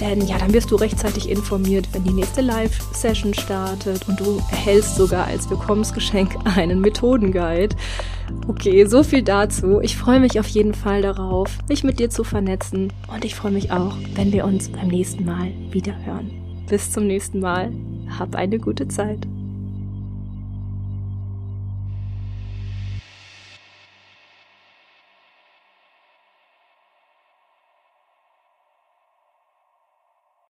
Denn 0.00 0.26
ja, 0.26 0.38
dann 0.38 0.52
wirst 0.52 0.72
du 0.72 0.76
rechtzeitig 0.76 1.30
informiert, 1.30 1.86
wenn 1.92 2.02
die 2.02 2.12
nächste 2.12 2.40
Live-Session 2.40 3.32
startet 3.34 4.08
und 4.08 4.18
du 4.18 4.42
erhältst 4.50 4.96
sogar 4.96 5.26
als 5.26 5.48
Willkommensgeschenk 5.48 6.34
einen 6.56 6.80
Methodenguide. 6.80 7.76
Okay, 8.48 8.86
so 8.86 9.04
viel 9.04 9.22
dazu. 9.22 9.78
Ich 9.80 9.96
freue 9.96 10.18
mich 10.18 10.40
auf 10.40 10.48
jeden 10.48 10.74
Fall 10.74 11.02
darauf, 11.02 11.58
mich 11.68 11.84
mit 11.84 12.00
dir 12.00 12.10
zu 12.10 12.24
vernetzen 12.24 12.92
und 13.14 13.24
ich 13.24 13.36
freue 13.36 13.52
mich 13.52 13.70
auch, 13.70 13.94
wenn 14.16 14.32
wir 14.32 14.44
uns 14.44 14.68
beim 14.68 14.88
nächsten 14.88 15.24
Mal 15.24 15.52
wieder 15.70 15.94
hören. 16.04 16.51
Bis 16.68 16.90
zum 16.90 17.06
nächsten 17.06 17.40
Mal. 17.40 17.72
Hab 18.18 18.34
eine 18.34 18.58
gute 18.58 18.88
Zeit. 18.88 19.26